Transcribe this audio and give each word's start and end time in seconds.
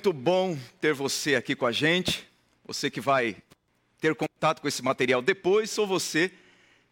Muito 0.00 0.14
bom 0.14 0.56
ter 0.80 0.94
você 0.94 1.34
aqui 1.34 1.54
com 1.54 1.66
a 1.66 1.72
gente, 1.72 2.26
você 2.64 2.90
que 2.90 3.02
vai 3.02 3.36
ter 4.00 4.14
contato 4.14 4.62
com 4.62 4.66
esse 4.66 4.82
material 4.82 5.20
depois, 5.20 5.76
ou 5.76 5.86
você 5.86 6.32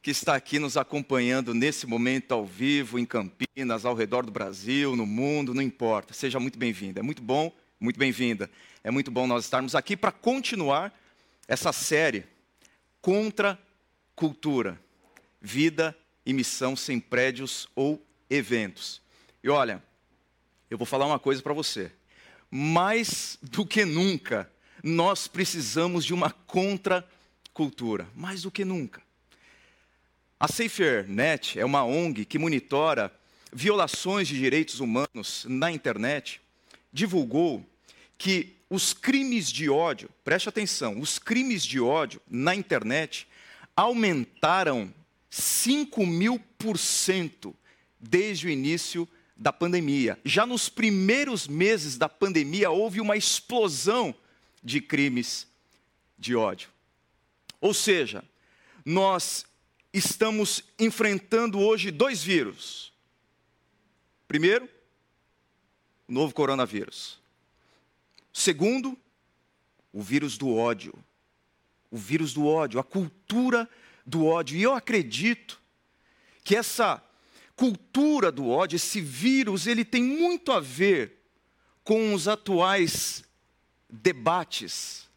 que 0.02 0.10
está 0.10 0.34
aqui 0.34 0.58
nos 0.58 0.76
acompanhando 0.76 1.54
nesse 1.54 1.86
momento 1.86 2.32
ao 2.32 2.44
vivo, 2.44 2.98
em 2.98 3.06
Campinas, 3.06 3.86
ao 3.86 3.94
redor 3.94 4.26
do 4.26 4.30
Brasil, 4.30 4.94
no 4.94 5.06
mundo, 5.06 5.54
não 5.54 5.62
importa. 5.62 6.12
Seja 6.12 6.38
muito 6.38 6.58
bem-vindo. 6.58 7.00
É 7.00 7.02
muito 7.02 7.22
bom, 7.22 7.50
muito 7.80 7.98
bem-vinda. 7.98 8.50
É 8.84 8.90
muito 8.90 9.10
bom 9.10 9.26
nós 9.26 9.44
estarmos 9.44 9.74
aqui 9.74 9.96
para 9.96 10.12
continuar 10.12 10.92
essa 11.48 11.72
série 11.72 12.26
Contra 13.00 13.58
Cultura, 14.14 14.78
Vida 15.40 15.96
e 16.26 16.34
Missão 16.34 16.76
sem 16.76 17.00
prédios 17.00 17.68
ou 17.74 18.06
eventos. 18.28 19.00
E 19.42 19.48
olha, 19.48 19.82
eu 20.70 20.76
vou 20.76 20.86
falar 20.86 21.06
uma 21.06 21.18
coisa 21.18 21.40
para 21.40 21.54
você. 21.54 21.90
Mais 22.50 23.38
do 23.42 23.66
que 23.66 23.84
nunca, 23.84 24.50
nós 24.82 25.28
precisamos 25.28 26.04
de 26.04 26.14
uma 26.14 26.30
contracultura. 26.30 28.08
Mais 28.14 28.42
do 28.42 28.50
que 28.50 28.64
nunca. 28.64 29.02
A 30.40 30.46
SaferNet 30.46 31.58
é 31.58 31.64
uma 31.64 31.84
ONG 31.84 32.24
que 32.24 32.38
monitora 32.38 33.12
violações 33.52 34.28
de 34.28 34.38
direitos 34.38 34.80
humanos 34.80 35.44
na 35.48 35.70
internet. 35.70 36.40
Divulgou 36.92 37.68
que 38.16 38.54
os 38.70 38.92
crimes 38.92 39.50
de 39.50 39.68
ódio, 39.68 40.10
preste 40.22 40.48
atenção, 40.48 41.00
os 41.00 41.18
crimes 41.18 41.64
de 41.64 41.80
ódio 41.80 42.20
na 42.28 42.54
internet 42.54 43.26
aumentaram 43.74 44.92
5 45.30 46.06
mil 46.06 46.38
por 46.58 46.78
cento 46.78 47.54
desde 47.98 48.46
o 48.46 48.50
início 48.50 49.08
da 49.38 49.52
pandemia. 49.52 50.18
Já 50.24 50.44
nos 50.44 50.68
primeiros 50.68 51.46
meses 51.46 51.96
da 51.96 52.08
pandemia 52.08 52.70
houve 52.70 53.00
uma 53.00 53.16
explosão 53.16 54.12
de 54.62 54.80
crimes 54.80 55.46
de 56.18 56.34
ódio. 56.34 56.68
Ou 57.60 57.72
seja, 57.72 58.24
nós 58.84 59.46
estamos 59.92 60.64
enfrentando 60.78 61.60
hoje 61.60 61.92
dois 61.92 62.22
vírus. 62.22 62.92
Primeiro, 64.26 64.68
o 66.08 66.12
novo 66.12 66.34
coronavírus. 66.34 67.20
Segundo, 68.32 68.98
o 69.92 70.02
vírus 70.02 70.36
do 70.36 70.52
ódio. 70.54 70.92
O 71.90 71.96
vírus 71.96 72.34
do 72.34 72.44
ódio, 72.46 72.80
a 72.80 72.84
cultura 72.84 73.68
do 74.04 74.26
ódio. 74.26 74.56
E 74.56 74.62
eu 74.62 74.74
acredito 74.74 75.60
que 76.42 76.56
essa 76.56 77.02
cultura 77.58 78.30
do 78.30 78.48
ódio, 78.48 78.76
esse 78.76 79.00
vírus, 79.00 79.66
ele 79.66 79.84
tem 79.84 80.00
muito 80.00 80.52
a 80.52 80.60
ver 80.60 81.18
com 81.82 82.14
os 82.14 82.28
atuais 82.28 83.24
debates 83.90 85.08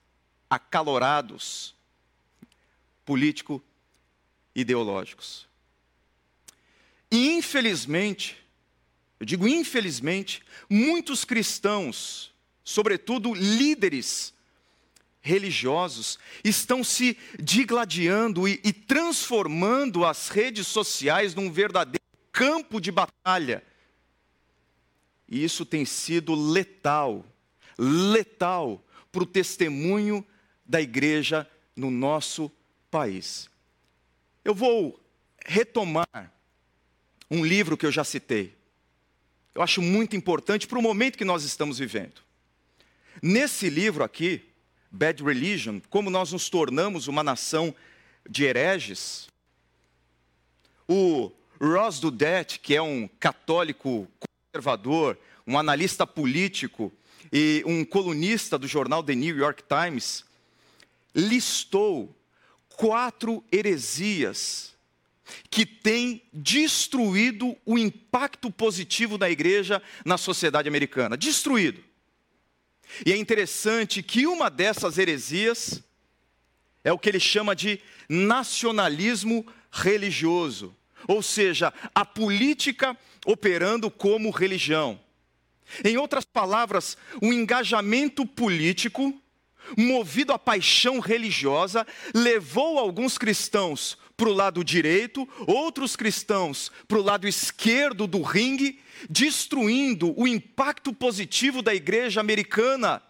acalorados 0.49 1.75
político 3.05 3.63
ideológicos. 4.55 5.47
E 7.11 7.29
infelizmente, 7.33 8.35
eu 9.19 9.25
digo 9.25 9.47
infelizmente, 9.47 10.41
muitos 10.67 11.23
cristãos, 11.23 12.33
sobretudo 12.63 13.35
líderes 13.35 14.33
religiosos, 15.19 16.17
estão 16.43 16.83
se 16.83 17.15
digladiando 17.37 18.47
e, 18.47 18.59
e 18.63 18.73
transformando 18.73 20.03
as 20.03 20.29
redes 20.29 20.65
sociais 20.65 21.35
num 21.35 21.51
verdadeiro 21.51 22.00
campo 22.41 22.81
de 22.81 22.91
batalha. 22.91 23.63
E 25.27 25.43
isso 25.43 25.63
tem 25.63 25.85
sido 25.85 26.33
letal, 26.33 27.23
letal 27.77 28.83
para 29.11 29.21
o 29.21 29.27
testemunho 29.27 30.25
da 30.65 30.81
igreja 30.81 31.47
no 31.75 31.91
nosso 31.91 32.51
país. 32.89 33.47
Eu 34.43 34.55
vou 34.55 34.99
retomar 35.45 36.33
um 37.29 37.45
livro 37.45 37.77
que 37.77 37.85
eu 37.85 37.91
já 37.91 38.03
citei. 38.03 38.57
Eu 39.53 39.61
acho 39.61 39.79
muito 39.79 40.15
importante 40.15 40.65
para 40.65 40.79
o 40.79 40.81
momento 40.81 41.19
que 41.19 41.25
nós 41.25 41.43
estamos 41.43 41.77
vivendo. 41.77 42.23
Nesse 43.21 43.69
livro 43.69 44.03
aqui, 44.03 44.49
Bad 44.89 45.23
Religion, 45.23 45.79
como 45.91 46.09
nós 46.09 46.31
nos 46.31 46.49
tornamos 46.49 47.07
uma 47.07 47.23
nação 47.23 47.75
de 48.27 48.45
hereges, 48.45 49.27
o 50.87 51.31
Ross 51.61 51.99
Dudet, 51.99 52.59
que 52.59 52.75
é 52.75 52.81
um 52.81 53.07
católico 53.19 54.07
conservador, 54.51 55.15
um 55.45 55.59
analista 55.59 56.07
político 56.07 56.91
e 57.31 57.61
um 57.67 57.85
colunista 57.85 58.57
do 58.57 58.67
jornal 58.67 59.03
The 59.03 59.13
New 59.13 59.37
York 59.37 59.63
Times, 59.63 60.25
listou 61.13 62.15
quatro 62.69 63.43
heresias 63.51 64.73
que 65.51 65.63
têm 65.65 66.23
destruído 66.33 67.55
o 67.63 67.77
impacto 67.77 68.49
positivo 68.49 69.17
da 69.17 69.29
igreja 69.29 69.81
na 70.03 70.17
sociedade 70.17 70.67
americana. 70.67 71.15
Destruído. 71.15 71.83
E 73.05 73.13
é 73.13 73.17
interessante 73.17 74.01
que 74.01 74.25
uma 74.25 74.49
dessas 74.49 74.97
heresias 74.97 75.81
é 76.83 76.91
o 76.91 76.97
que 76.97 77.07
ele 77.07 77.19
chama 77.19 77.55
de 77.55 77.79
nacionalismo 78.09 79.45
religioso, 79.71 80.75
ou 81.07 81.21
seja, 81.21 81.73
a 81.93 82.05
política 82.05 82.97
operando 83.25 83.89
como 83.89 84.29
religião. 84.29 84.99
Em 85.83 85.97
outras 85.97 86.25
palavras, 86.25 86.97
o 87.21 87.31
engajamento 87.31 88.25
político 88.25 89.21
movido 89.77 90.33
à 90.33 90.39
paixão 90.39 90.99
religiosa, 90.99 91.85
levou 92.13 92.79
alguns 92.79 93.17
cristãos 93.17 93.97
para 94.17 94.29
o 94.29 94.33
lado 94.33 94.63
direito, 94.63 95.27
outros 95.47 95.95
cristãos 95.95 96.71
para 96.87 96.97
o 96.97 97.01
lado 97.01 97.27
esquerdo 97.27 98.05
do 98.05 98.21
ringue, 98.21 98.79
destruindo 99.09 100.13
o 100.19 100.27
impacto 100.27 100.93
positivo 100.93 101.61
da 101.61 101.73
igreja 101.73 102.19
americana 102.19 103.01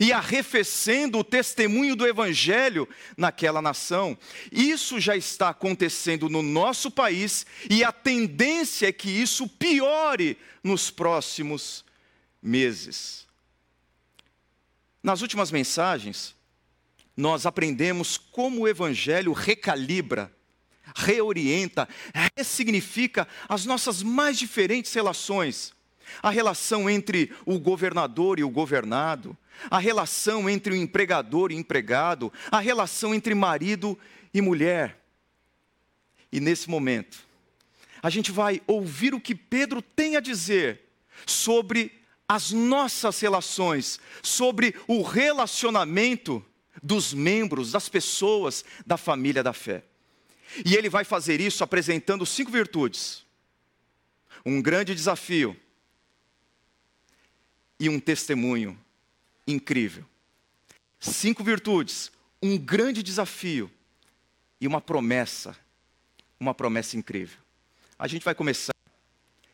e 0.00 0.12
arrefecendo 0.12 1.18
o 1.18 1.24
testemunho 1.24 1.96
do 1.96 2.06
evangelho 2.06 2.88
naquela 3.16 3.62
nação. 3.62 4.16
Isso 4.50 5.00
já 5.00 5.16
está 5.16 5.50
acontecendo 5.50 6.28
no 6.28 6.42
nosso 6.42 6.90
país 6.90 7.46
e 7.68 7.82
a 7.82 7.92
tendência 7.92 8.88
é 8.88 8.92
que 8.92 9.10
isso 9.10 9.48
piore 9.48 10.36
nos 10.62 10.90
próximos 10.90 11.84
meses. 12.42 13.26
Nas 15.02 15.22
últimas 15.22 15.50
mensagens, 15.50 16.34
nós 17.16 17.46
aprendemos 17.46 18.16
como 18.16 18.60
o 18.60 18.68
Evangelho 18.68 19.32
recalibra, 19.32 20.32
reorienta, 20.94 21.88
ressignifica 22.36 23.26
as 23.48 23.64
nossas 23.64 24.02
mais 24.02 24.38
diferentes 24.38 24.92
relações. 24.92 25.72
A 26.22 26.30
relação 26.30 26.88
entre 26.88 27.32
o 27.44 27.58
governador 27.58 28.38
e 28.38 28.44
o 28.44 28.50
governado, 28.50 29.36
a 29.70 29.78
relação 29.78 30.48
entre 30.48 30.72
o 30.72 30.76
empregador 30.76 31.52
e 31.52 31.56
empregado, 31.56 32.32
a 32.50 32.60
relação 32.60 33.14
entre 33.14 33.34
marido 33.34 33.98
e 34.32 34.40
mulher. 34.40 34.98
E 36.30 36.40
nesse 36.40 36.68
momento, 36.68 37.18
a 38.02 38.10
gente 38.10 38.30
vai 38.30 38.60
ouvir 38.66 39.14
o 39.14 39.20
que 39.20 39.34
Pedro 39.34 39.82
tem 39.82 40.16
a 40.16 40.20
dizer 40.20 40.82
sobre 41.26 41.92
as 42.28 42.52
nossas 42.52 43.18
relações, 43.20 43.98
sobre 44.22 44.74
o 44.86 45.02
relacionamento 45.02 46.44
dos 46.82 47.12
membros, 47.12 47.72
das 47.72 47.88
pessoas 47.88 48.64
da 48.86 48.96
família 48.96 49.42
da 49.42 49.52
fé. 49.52 49.82
E 50.64 50.74
ele 50.74 50.88
vai 50.88 51.04
fazer 51.04 51.40
isso 51.40 51.64
apresentando 51.64 52.24
cinco 52.24 52.50
virtudes, 52.50 53.24
um 54.44 54.62
grande 54.62 54.94
desafio 54.94 55.56
e 57.78 57.88
um 57.88 58.00
testemunho 58.00 58.78
incrível. 59.46 60.04
Cinco 60.98 61.44
virtudes, 61.44 62.10
um 62.42 62.58
grande 62.58 63.02
desafio 63.02 63.70
e 64.60 64.66
uma 64.66 64.80
promessa, 64.80 65.56
uma 66.38 66.54
promessa 66.54 66.96
incrível. 66.96 67.38
A 67.98 68.06
gente 68.06 68.24
vai 68.24 68.34
começar 68.34 68.74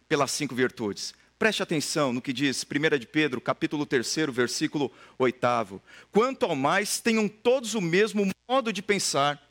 pelas 0.08 0.30
cinco 0.30 0.54
virtudes. 0.54 1.14
Preste 1.38 1.62
atenção 1.62 2.12
no 2.12 2.22
que 2.22 2.32
diz 2.32 2.64
1 2.64 2.98
de 2.98 3.06
Pedro, 3.06 3.40
capítulo 3.40 3.84
3, 3.84 4.16
versículo 4.30 4.90
8. 5.18 5.82
Quanto 6.10 6.46
ao 6.46 6.54
mais, 6.54 7.00
tenham 7.00 7.28
todos 7.28 7.74
o 7.74 7.80
mesmo 7.80 8.30
modo 8.48 8.72
de 8.72 8.80
pensar, 8.80 9.42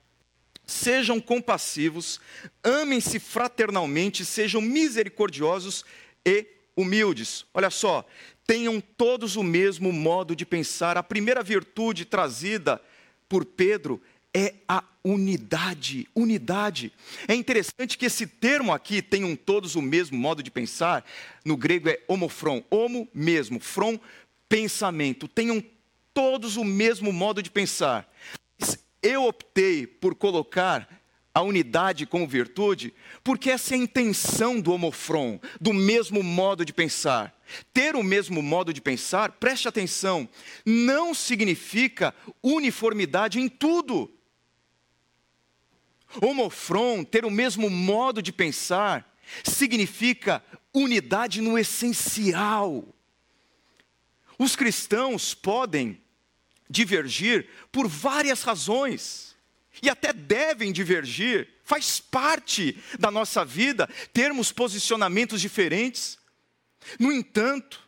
sejam 0.66 1.20
compassivos, 1.20 2.20
amem-se 2.64 3.20
fraternalmente, 3.20 4.24
sejam 4.24 4.62
misericordiosos 4.62 5.84
e 6.26 6.48
humildes. 6.76 7.46
Olha 7.54 7.70
só, 7.70 8.06
tenham 8.46 8.82
todos 8.82 9.36
o 9.36 9.44
mesmo 9.44 9.92
modo 9.92 10.36
de 10.36 10.46
pensar. 10.46 10.98
A 10.98 11.04
primeira 11.04 11.44
virtude 11.44 12.06
trazida 12.06 12.82
por 13.28 13.46
Pedro 13.46 14.02
é 14.34 14.56
a 14.68 14.84
unidade, 15.04 16.08
unidade. 16.16 16.92
É 17.28 17.36
interessante 17.36 17.98
que 17.98 18.06
esse 18.06 18.26
termo 18.26 18.74
aqui 18.74 19.02
tenham 19.02 19.36
todos 19.36 19.76
o 19.76 19.82
mesmo 19.82 20.18
modo 20.18 20.42
de 20.42 20.50
pensar, 20.50 21.06
no 21.46 21.56
grego 21.56 21.90
é 21.90 22.00
homofron, 22.08 22.64
homo 22.70 23.08
mesmo, 23.14 23.60
fron 23.60 24.00
pensamento, 24.48 25.28
tenham 25.28 25.64
todos 26.14 26.58
o 26.58 26.64
mesmo 26.64 27.12
modo 27.12 27.42
de 27.44 27.52
pensar. 27.52 28.12
Eu 29.02 29.26
optei 29.26 29.86
por 29.86 30.16
colocar 30.16 30.88
a 31.34 31.42
unidade 31.42 32.06
como 32.06 32.28
virtude, 32.28 32.94
porque 33.24 33.50
essa 33.50 33.74
é 33.74 33.78
a 33.78 33.82
intenção 33.82 34.62
do 34.62 34.72
homofron, 34.72 35.40
do 35.60 35.74
mesmo 35.74 36.22
modo 36.22 36.64
de 36.64 36.72
pensar. 36.72 37.36
Ter 37.74 37.96
o 37.96 38.04
mesmo 38.04 38.42
modo 38.42 38.72
de 38.72 38.80
pensar, 38.80 39.32
preste 39.34 39.68
atenção, 39.68 40.30
não 40.64 41.14
significa 41.14 42.14
uniformidade 42.42 43.40
em 43.40 43.50
tudo. 43.50 44.12
Homofron, 46.22 47.04
ter 47.04 47.26
o 47.26 47.32
mesmo 47.32 47.70
modo 47.70 48.22
de 48.22 48.32
pensar, 48.32 49.18
significa 49.44 50.44
unidade 50.72 51.42
no 51.42 51.58
essencial. 51.58 52.86
Os 54.38 54.56
cristãos 54.56 55.34
podem 55.34 56.00
divergir 56.70 57.48
por 57.72 57.88
várias 57.88 58.44
razões, 58.44 59.33
e 59.82 59.90
até 59.90 60.14
devem 60.14 60.72
divergir, 60.72 61.50
faz 61.64 62.00
parte 62.00 62.78
da 63.00 63.10
nossa 63.10 63.44
vida 63.44 63.90
termos 64.14 64.52
posicionamentos 64.52 65.42
diferentes. 65.42 66.18
No 67.00 67.12
entanto, 67.12 67.82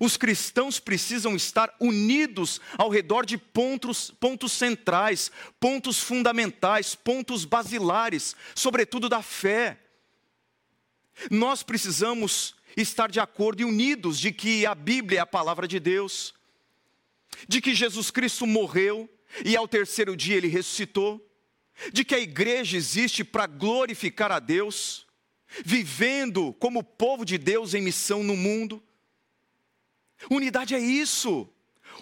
os 0.00 0.16
cristãos 0.16 0.78
precisam 0.78 1.34
estar 1.34 1.74
unidos 1.80 2.60
ao 2.76 2.88
redor 2.88 3.24
de 3.24 3.38
pontos, 3.38 4.10
pontos 4.10 4.52
centrais, 4.52 5.30
pontos 5.58 5.98
fundamentais, 5.98 6.94
pontos 6.94 7.44
basilares, 7.44 8.36
sobretudo 8.54 9.08
da 9.08 9.22
fé. 9.22 9.78
Nós 11.30 11.62
precisamos 11.62 12.54
estar 12.76 13.10
de 13.10 13.18
acordo 13.18 13.62
e 13.62 13.64
unidos 13.64 14.18
de 14.18 14.30
que 14.30 14.66
a 14.66 14.74
Bíblia 14.74 15.20
é 15.20 15.22
a 15.22 15.26
palavra 15.26 15.66
de 15.66 15.80
Deus, 15.80 16.34
de 17.48 17.60
que 17.60 17.74
Jesus 17.74 18.10
Cristo 18.10 18.46
morreu 18.46 19.08
e 19.44 19.56
ao 19.56 19.68
terceiro 19.68 20.16
dia 20.16 20.36
ele 20.36 20.48
ressuscitou, 20.48 21.24
de 21.92 22.04
que 22.04 22.14
a 22.14 22.18
igreja 22.18 22.76
existe 22.76 23.22
para 23.22 23.46
glorificar 23.46 24.32
a 24.32 24.38
Deus, 24.38 25.06
vivendo 25.64 26.52
como 26.54 26.82
povo 26.82 27.24
de 27.24 27.38
Deus 27.38 27.74
em 27.74 27.82
missão 27.82 28.22
no 28.24 28.36
mundo. 28.36 28.82
Unidade 30.30 30.74
é 30.74 30.78
isso. 30.78 31.48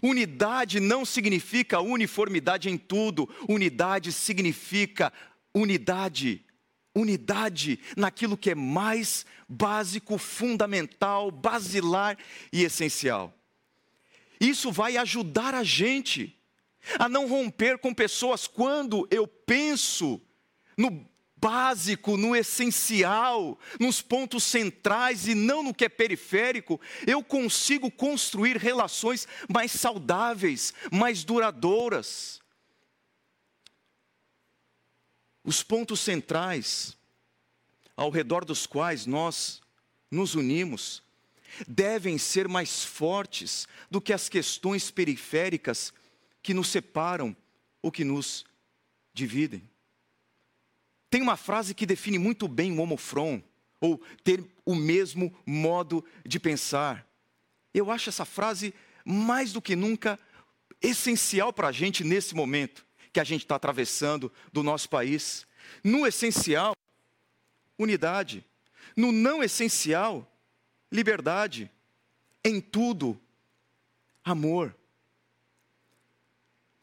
Unidade 0.02 0.81
não 0.81 1.05
significa 1.05 1.81
uniformidade 1.81 2.69
em 2.69 2.76
tudo, 2.76 3.29
unidade 3.49 4.12
significa 4.12 5.12
unidade. 5.55 6.43
Unidade 6.94 7.79
naquilo 7.94 8.38
que 8.38 8.50
é 8.50 8.55
mais 8.55 9.26
básico, 9.46 10.17
fundamental, 10.17 11.31
basilar 11.31 12.17
e 12.50 12.64
essencial. 12.64 13.37
Isso 14.40 14.72
vai 14.72 14.96
ajudar 14.96 15.55
a 15.55 15.62
gente 15.62 16.34
a 16.98 17.08
não 17.08 17.28
romper 17.28 17.78
com 17.78 17.92
pessoas 17.92 18.46
quando 18.46 19.06
eu 19.10 19.26
penso 19.26 20.20
no 20.76 21.06
básico, 21.36 22.16
no 22.16 22.34
essencial, 22.34 23.58
nos 23.78 24.00
pontos 24.00 24.42
centrais 24.42 25.28
e 25.28 25.34
não 25.34 25.62
no 25.62 25.74
que 25.74 25.84
é 25.84 25.88
periférico, 25.88 26.80
eu 27.06 27.22
consigo 27.22 27.90
construir 27.90 28.56
relações 28.56 29.28
mais 29.48 29.70
saudáveis, 29.72 30.72
mais 30.90 31.24
duradouras. 31.24 32.40
Os 35.44 35.62
pontos 35.62 36.00
centrais 36.00 36.96
ao 37.96 38.10
redor 38.10 38.44
dos 38.44 38.66
quais 38.66 39.06
nós 39.06 39.60
nos 40.10 40.34
unimos 40.34 41.02
devem 41.66 42.18
ser 42.18 42.48
mais 42.48 42.84
fortes 42.84 43.66
do 43.90 44.00
que 44.00 44.12
as 44.12 44.28
questões 44.28 44.90
periféricas 44.90 45.92
que 46.46 46.54
nos 46.54 46.69
separam 46.69 47.37
ou 47.82 47.90
que 47.90 48.04
nos 48.04 48.46
dividem. 49.12 49.69
Tem 51.10 51.20
uma 51.20 51.37
frase 51.37 51.75
que 51.75 51.84
define 51.84 52.20
muito 52.20 52.46
bem 52.46 52.70
o 52.70 52.81
homofron, 52.81 53.43
ou 53.81 54.00
ter 54.22 54.44
o 54.64 54.72
mesmo 54.72 55.37
modo 55.44 56.04
de 56.25 56.38
pensar. 56.38 57.04
Eu 57.75 57.90
acho 57.90 58.10
essa 58.10 58.25
frase 58.25 58.72
mais 59.04 59.52
do 59.52 59.60
que 59.60 59.75
nunca 59.75 60.20
essencial 60.81 61.52
para 61.52 61.66
a 61.66 61.72
gente 61.72 62.04
nesse 62.04 62.32
momento 62.32 62.87
que 63.12 63.19
a 63.19 63.25
gente 63.25 63.43
está 63.43 63.56
atravessando 63.56 64.32
do 64.52 64.62
nosso 64.62 64.88
país. 64.88 65.44
No 65.82 66.06
essencial, 66.06 66.76
unidade. 67.76 68.44
No 68.96 69.10
não 69.10 69.43
essencial, 69.43 70.32
liberdade. 70.93 71.69
Em 72.44 72.60
tudo, 72.60 73.20
amor. 74.22 74.76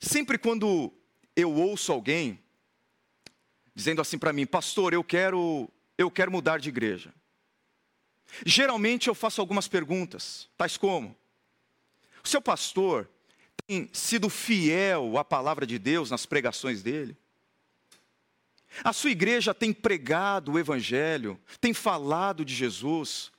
Sempre 0.04 0.38
quando 0.38 0.92
eu 1.34 1.50
ouço 1.50 1.90
alguém 1.90 2.38
dizendo 3.74 4.02
assim 4.02 4.18
para 4.18 4.34
mim, 4.34 4.46
pastor, 4.46 4.94
eu 4.94 5.02
quero, 5.02 5.70
eu 5.98 6.12
quero 6.12 6.30
mudar 6.30 6.60
de 6.60 6.68
igreja. 6.68 7.14
Geralmente 8.46 9.08
eu 9.08 9.16
faço 9.16 9.40
algumas 9.40 9.66
perguntas, 9.66 10.50
tais 10.58 10.76
como: 10.76 11.16
o 12.22 12.28
seu 12.28 12.42
pastor 12.42 13.10
tem 13.66 13.90
sido 13.94 14.30
fiel 14.30 15.18
à 15.18 15.24
palavra 15.24 15.66
de 15.66 15.80
Deus 15.80 16.12
nas 16.12 16.26
pregações 16.26 16.84
dele? 16.84 17.16
A 18.84 18.92
sua 18.92 19.10
igreja 19.10 19.54
tem 19.54 19.72
pregado 19.72 20.52
o 20.52 20.60
Evangelho, 20.60 21.40
tem 21.62 21.74
falado 21.74 22.44
de 22.44 22.54
Jesus? 22.54 23.32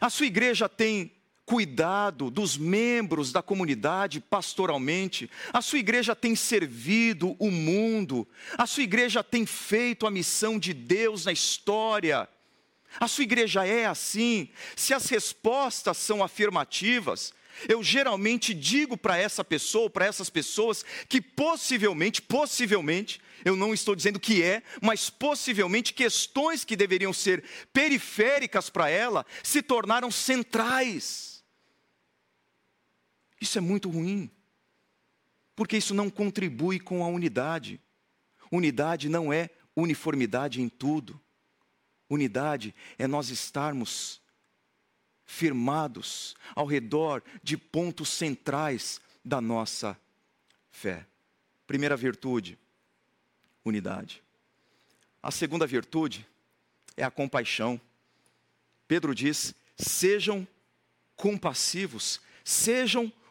A 0.00 0.08
sua 0.08 0.26
igreja 0.26 0.68
tem 0.68 1.12
cuidado 1.52 2.30
dos 2.30 2.56
membros 2.56 3.30
da 3.30 3.42
comunidade 3.42 4.20
pastoralmente, 4.20 5.28
a 5.52 5.60
sua 5.60 5.80
igreja 5.80 6.16
tem 6.16 6.34
servido 6.34 7.36
o 7.38 7.50
mundo, 7.50 8.26
a 8.56 8.66
sua 8.66 8.84
igreja 8.84 9.22
tem 9.22 9.44
feito 9.44 10.06
a 10.06 10.10
missão 10.10 10.58
de 10.58 10.72
Deus 10.72 11.26
na 11.26 11.32
história. 11.32 12.26
A 12.98 13.06
sua 13.06 13.24
igreja 13.24 13.66
é 13.66 13.84
assim? 13.84 14.48
Se 14.74 14.94
as 14.94 15.10
respostas 15.10 15.98
são 15.98 16.24
afirmativas, 16.24 17.34
eu 17.68 17.82
geralmente 17.82 18.54
digo 18.54 18.96
para 18.96 19.18
essa 19.18 19.44
pessoa, 19.44 19.90
para 19.90 20.06
essas 20.06 20.30
pessoas, 20.30 20.82
que 21.06 21.20
possivelmente, 21.20 22.22
possivelmente, 22.22 23.20
eu 23.44 23.56
não 23.56 23.74
estou 23.74 23.94
dizendo 23.94 24.18
que 24.18 24.42
é, 24.42 24.62
mas 24.80 25.10
possivelmente 25.10 25.92
questões 25.92 26.64
que 26.64 26.76
deveriam 26.76 27.12
ser 27.12 27.44
periféricas 27.74 28.70
para 28.70 28.88
ela 28.88 29.26
se 29.42 29.60
tornaram 29.60 30.10
centrais. 30.10 31.31
Isso 33.42 33.58
é 33.58 33.60
muito 33.60 33.90
ruim, 33.90 34.30
porque 35.56 35.76
isso 35.76 35.92
não 35.92 36.08
contribui 36.08 36.78
com 36.78 37.02
a 37.02 37.08
unidade. 37.08 37.80
Unidade 38.52 39.08
não 39.08 39.32
é 39.32 39.50
uniformidade 39.74 40.62
em 40.62 40.68
tudo. 40.68 41.20
Unidade 42.08 42.72
é 42.96 43.08
nós 43.08 43.30
estarmos 43.30 44.20
firmados 45.24 46.36
ao 46.54 46.66
redor 46.66 47.20
de 47.42 47.56
pontos 47.56 48.10
centrais 48.10 49.00
da 49.24 49.40
nossa 49.40 49.98
fé. 50.70 51.04
Primeira 51.66 51.96
virtude, 51.96 52.56
unidade. 53.64 54.22
A 55.20 55.32
segunda 55.32 55.66
virtude 55.66 56.24
é 56.96 57.02
a 57.02 57.10
compaixão. 57.10 57.80
Pedro 58.86 59.12
diz: 59.12 59.52
sejam 59.76 60.46
compassivos, 61.16 62.20
sejam 62.44 63.08
compassivos. 63.08 63.21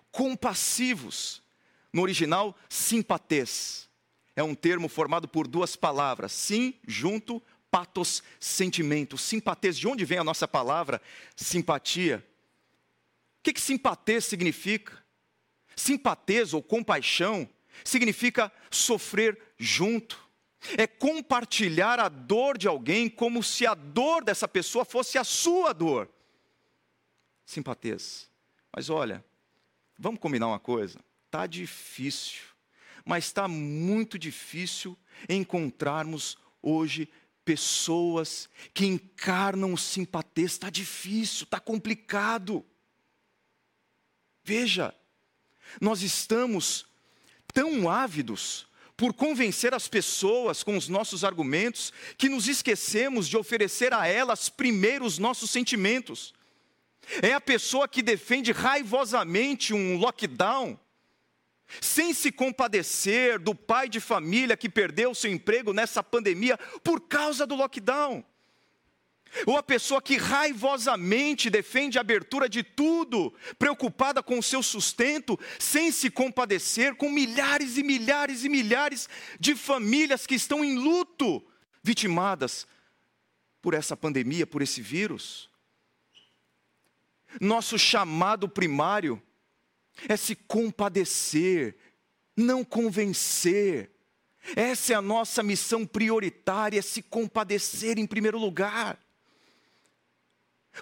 No 1.94 2.01
original, 2.01 2.56
simpatês. 2.70 3.89
É 4.36 4.44
um 4.44 4.56
termo 4.56 4.88
formado 4.88 5.27
por 5.27 5.48
duas 5.48 5.75
palavras, 5.75 6.32
sim, 6.32 6.74
junto, 6.88 7.41
patos, 7.70 8.24
sentimento. 8.39 9.18
Simpatês, 9.18 9.77
de 9.77 9.88
onde 9.88 10.06
vem 10.06 10.18
a 10.18 10.24
nossa 10.24 10.48
palavra 10.48 11.01
simpatia? 11.36 12.25
O 13.39 13.44
que, 13.44 13.53
que 13.53 13.62
simpatês 13.62 14.25
significa? 14.25 15.01
Simpatês 15.75 16.53
ou 16.53 16.62
compaixão 16.62 17.50
significa 17.84 18.51
sofrer 18.70 19.39
junto. 19.58 20.30
É 20.77 20.86
compartilhar 20.86 22.00
a 22.00 22.08
dor 22.08 22.58
de 22.58 22.68
alguém 22.68 23.10
como 23.10 23.41
se 23.41 23.65
a 23.65 23.74
dor 23.74 24.24
dessa 24.24 24.48
pessoa 24.48 24.86
fosse 24.86 25.18
a 25.18 25.24
sua 25.24 25.74
dor. 25.74 26.08
Simpatês. 27.46 28.30
Mas 28.72 28.89
olha, 28.89 29.25
Vamos 30.01 30.20
combinar 30.20 30.48
uma 30.48 30.60
coisa? 30.60 31.00
Tá 31.29 31.46
difícil, 31.46 32.41
mas 33.05 33.25
está 33.25 33.48
muito 33.48 34.17
difícil 34.17 34.98
encontrarmos 35.29 36.39
hoje 36.60 37.08
pessoas 37.46 38.50
que 38.74 38.84
encarnam 38.84 39.77
o. 39.77 40.53
Está 40.53 40.72
difícil, 40.72 41.43
está 41.43 41.60
complicado. 41.60 42.65
Veja, 44.43 44.91
nós 45.79 46.01
estamos 46.01 46.88
tão 47.53 47.88
ávidos 47.88 48.65
por 48.98 49.13
convencer 49.13 49.72
as 49.72 49.88
pessoas 49.88 50.63
com 50.63 50.75
os 50.75 50.88
nossos 50.88 51.24
argumentos 51.24 51.93
que 52.17 52.27
nos 52.27 52.48
esquecemos 52.48 53.27
de 53.27 53.38
oferecer 53.38 53.93
a 53.93 54.08
elas 54.08 54.50
primeiro 54.50 55.05
os 55.05 55.20
nossos 55.20 55.51
sentimentos. 55.51 56.34
É 57.22 57.34
a 57.34 57.41
pessoa 57.41 57.88
que 57.88 58.01
defende 58.01 58.51
raivosamente 58.51 59.74
um 59.74 59.98
lockdown, 59.98 60.79
sem 61.79 62.13
se 62.13 62.31
compadecer 62.31 63.39
do 63.39 63.55
pai 63.55 63.88
de 63.89 64.00
família 64.00 64.58
que 64.58 64.70
perdeu 64.70 65.15
seu 65.15 65.31
emprego 65.31 65.74
nessa 65.74 66.03
pandemia 66.03 66.58
por 66.84 67.01
causa 67.01 67.46
do 67.46 67.55
lockdown. 67.55 68.24
Ou 69.46 69.58
a 69.58 69.63
pessoa 69.63 70.01
que 70.01 70.17
raivosamente 70.17 71.50
defende 71.50 71.98
a 71.98 72.01
abertura 72.01 72.50
de 72.50 72.63
tudo, 72.63 73.34
preocupada 73.58 74.22
com 74.22 74.38
o 74.38 74.43
seu 74.43 74.62
sustento, 74.62 75.39
sem 75.58 75.91
se 75.91 76.10
compadecer 76.10 76.96
com 76.96 77.10
milhares 77.10 77.77
e 77.77 77.84
milhares 77.84 78.43
e 78.43 78.50
milhares 78.50 79.08
de 79.39 79.55
famílias 79.55 80.27
que 80.27 80.36
estão 80.36 80.63
em 80.65 80.77
luto, 80.77 81.41
vitimadas 81.81 82.67
por 83.62 83.74
essa 83.74 83.96
pandemia, 83.96 84.46
por 84.46 84.62
esse 84.62 84.81
vírus. 84.81 85.50
Nosso 87.40 87.78
chamado 87.78 88.50
primário 88.50 89.22
é 90.08 90.18
se 90.18 90.36
compadecer, 90.36 91.78
não 92.36 92.64
convencer. 92.64 93.92
Essa 94.56 94.94
é 94.94 94.96
a 94.96 95.02
nossa 95.02 95.44
missão 95.44 95.86
prioritária, 95.86 96.80
é 96.80 96.82
se 96.82 97.02
compadecer 97.02 97.98
em 97.98 98.08
primeiro 98.08 98.40
lugar. 98.40 99.00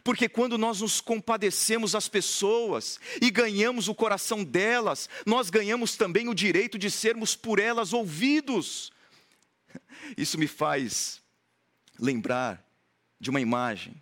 Porque 0.03 0.29
quando 0.29 0.57
nós 0.57 0.81
nos 0.81 1.01
compadecemos 1.01 1.95
as 1.95 2.07
pessoas 2.07 2.99
e 3.21 3.31
ganhamos 3.31 3.87
o 3.87 3.95
coração 3.95 4.43
delas, 4.43 5.09
nós 5.25 5.49
ganhamos 5.49 5.97
também 5.97 6.29
o 6.29 6.35
direito 6.35 6.77
de 6.77 6.91
sermos 6.91 7.35
por 7.35 7.59
elas 7.59 7.91
ouvidos. 7.91 8.91
Isso 10.15 10.37
me 10.37 10.47
faz 10.47 11.21
lembrar 11.99 12.63
de 13.19 13.29
uma 13.29 13.41
imagem, 13.41 14.01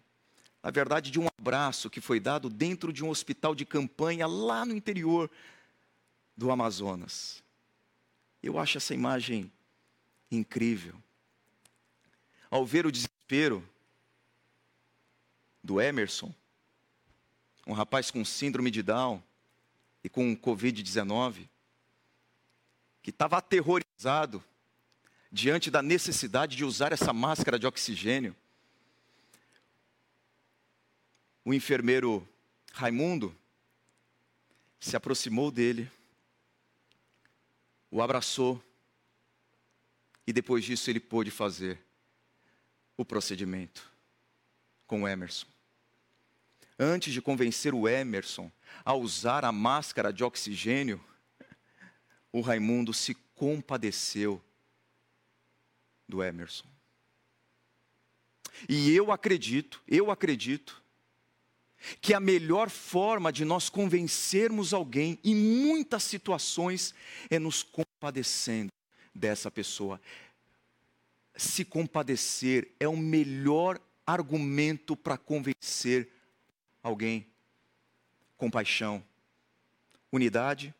na 0.67 0.71
verdade, 0.71 1.09
de 1.09 1.17
um 1.17 1.27
abraço 1.39 1.89
que 1.89 2.01
foi 2.01 2.19
dado 2.19 2.49
dentro 2.49 2.91
de 2.91 3.01
um 3.01 3.09
hospital 3.09 3.55
de 3.55 3.65
campanha 3.65 4.27
lá 4.27 4.65
no 4.65 4.75
interior 4.75 5.31
do 6.35 6.51
Amazonas. 6.51 7.41
Eu 8.43 8.59
acho 8.59 8.77
essa 8.77 8.93
imagem 8.93 9.49
incrível. 10.29 11.01
Ao 12.51 12.65
ver 12.65 12.85
o 12.85 12.91
desespero 12.91 13.65
do 15.63 15.79
Emerson, 15.79 16.35
um 17.65 17.71
rapaz 17.71 18.11
com 18.11 18.25
síndrome 18.25 18.69
de 18.69 18.83
Down 18.83 19.23
e 20.03 20.09
com 20.09 20.35
Covid-19, 20.35 21.47
que 23.01 23.11
estava 23.11 23.37
aterrorizado 23.37 24.43
diante 25.31 25.71
da 25.71 25.81
necessidade 25.81 26.57
de 26.57 26.65
usar 26.65 26.91
essa 26.91 27.13
máscara 27.13 27.57
de 27.57 27.65
oxigênio. 27.65 28.35
O 31.47 31.53
enfermeiro 31.53 32.27
Raimundo 32.73 33.33
se 34.81 34.97
aproximou 34.97 35.49
dele, 35.49 35.89
o 37.89 38.01
abraçou, 38.01 38.61
e 40.27 40.33
depois 40.33 40.65
disso 40.65 40.89
ele 40.89 40.99
pôde 40.99 41.31
fazer 41.31 41.79
o 42.97 43.05
procedimento 43.05 43.89
com 44.85 45.03
o 45.03 45.07
Emerson 45.07 45.47
antes 46.79 47.13
de 47.13 47.21
convencer 47.21 47.73
o 47.73 47.87
Emerson 47.87 48.51
a 48.85 48.93
usar 48.93 49.43
a 49.43 49.51
máscara 49.51 50.13
de 50.13 50.23
oxigênio, 50.23 51.03
o 52.31 52.41
Raimundo 52.41 52.93
se 52.93 53.15
compadeceu 53.35 54.43
do 56.07 56.23
Emerson. 56.23 56.67
E 58.67 58.91
eu 58.91 59.11
acredito, 59.11 59.81
eu 59.87 60.11
acredito, 60.11 60.81
que 62.01 62.13
a 62.13 62.19
melhor 62.19 62.69
forma 62.69 63.31
de 63.31 63.45
nós 63.45 63.69
convencermos 63.69 64.73
alguém 64.73 65.19
em 65.23 65.35
muitas 65.35 66.03
situações 66.03 66.93
é 67.29 67.39
nos 67.39 67.63
compadecendo 67.63 68.71
dessa 69.13 69.49
pessoa. 69.49 69.99
Se 71.35 71.63
compadecer 71.63 72.71
é 72.79 72.87
o 72.87 72.97
melhor 72.97 73.79
argumento 74.05 74.95
para 74.95 75.17
convencer 75.17 76.09
alguém. 76.81 77.27
Compaixão. 78.37 79.03
Unidade, 80.11 80.73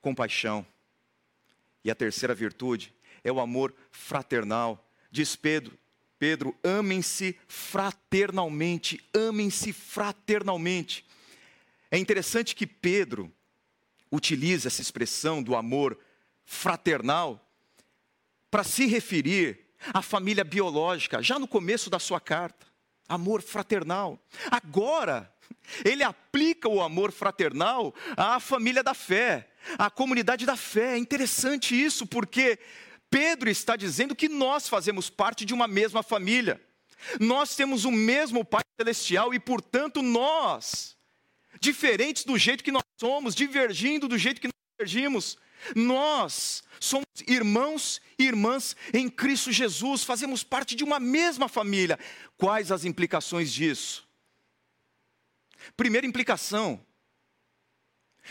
compaixão. 0.00 0.66
E 1.82 1.90
a 1.90 1.94
terceira 1.94 2.34
virtude 2.34 2.94
é 3.24 3.32
o 3.32 3.40
amor 3.40 3.74
fraternal. 3.90 4.86
Diz 5.10 5.34
Pedro, 5.36 5.78
Pedro, 6.18 6.56
amem-se 6.62 7.38
fraternalmente, 7.46 9.00
amem-se 9.14 9.72
fraternalmente. 9.72 11.06
É 11.90 11.98
interessante 11.98 12.54
que 12.54 12.66
Pedro 12.66 13.32
utiliza 14.10 14.68
essa 14.68 14.82
expressão 14.82 15.42
do 15.42 15.54
amor 15.54 15.98
fraternal 16.44 17.44
para 18.50 18.64
se 18.64 18.86
referir 18.86 19.66
à 19.94 20.02
família 20.02 20.42
biológica, 20.42 21.22
já 21.22 21.38
no 21.38 21.46
começo 21.46 21.88
da 21.88 21.98
sua 21.98 22.20
carta 22.20 22.66
amor 23.08 23.40
fraternal. 23.40 24.22
Agora, 24.50 25.32
ele 25.84 26.02
aplica 26.02 26.68
o 26.68 26.82
amor 26.82 27.10
fraternal 27.10 27.94
à 28.16 28.38
família 28.38 28.82
da 28.82 28.92
fé, 28.92 29.48
à 29.78 29.88
comunidade 29.88 30.44
da 30.44 30.56
fé. 30.56 30.94
É 30.94 30.98
interessante 30.98 31.74
isso, 31.74 32.06
porque 32.06 32.58
Pedro 33.10 33.48
está 33.48 33.76
dizendo 33.76 34.14
que 34.14 34.28
nós 34.28 34.68
fazemos 34.68 35.08
parte 35.08 35.44
de 35.44 35.54
uma 35.54 35.66
mesma 35.66 36.02
família. 36.02 36.60
Nós 37.20 37.54
temos 37.54 37.84
o 37.84 37.90
mesmo 37.90 38.44
Pai 38.44 38.62
Celestial 38.78 39.32
e, 39.32 39.38
portanto, 39.38 40.02
nós, 40.02 40.96
diferentes 41.60 42.24
do 42.24 42.36
jeito 42.36 42.64
que 42.64 42.72
nós 42.72 42.82
somos, 42.98 43.34
divergindo 43.34 44.08
do 44.08 44.18
jeito 44.18 44.40
que 44.40 44.48
nós 44.48 44.52
divergimos, 44.78 45.38
nós 45.74 46.62
somos 46.80 47.06
irmãos 47.26 48.00
e 48.18 48.24
irmãs 48.24 48.76
em 48.92 49.08
Cristo 49.08 49.52
Jesus, 49.52 50.04
fazemos 50.04 50.44
parte 50.44 50.74
de 50.74 50.84
uma 50.84 51.00
mesma 51.00 51.48
família. 51.48 51.98
Quais 52.36 52.70
as 52.70 52.84
implicações 52.84 53.52
disso? 53.52 54.06
Primeira 55.76 56.06
implicação: 56.06 56.84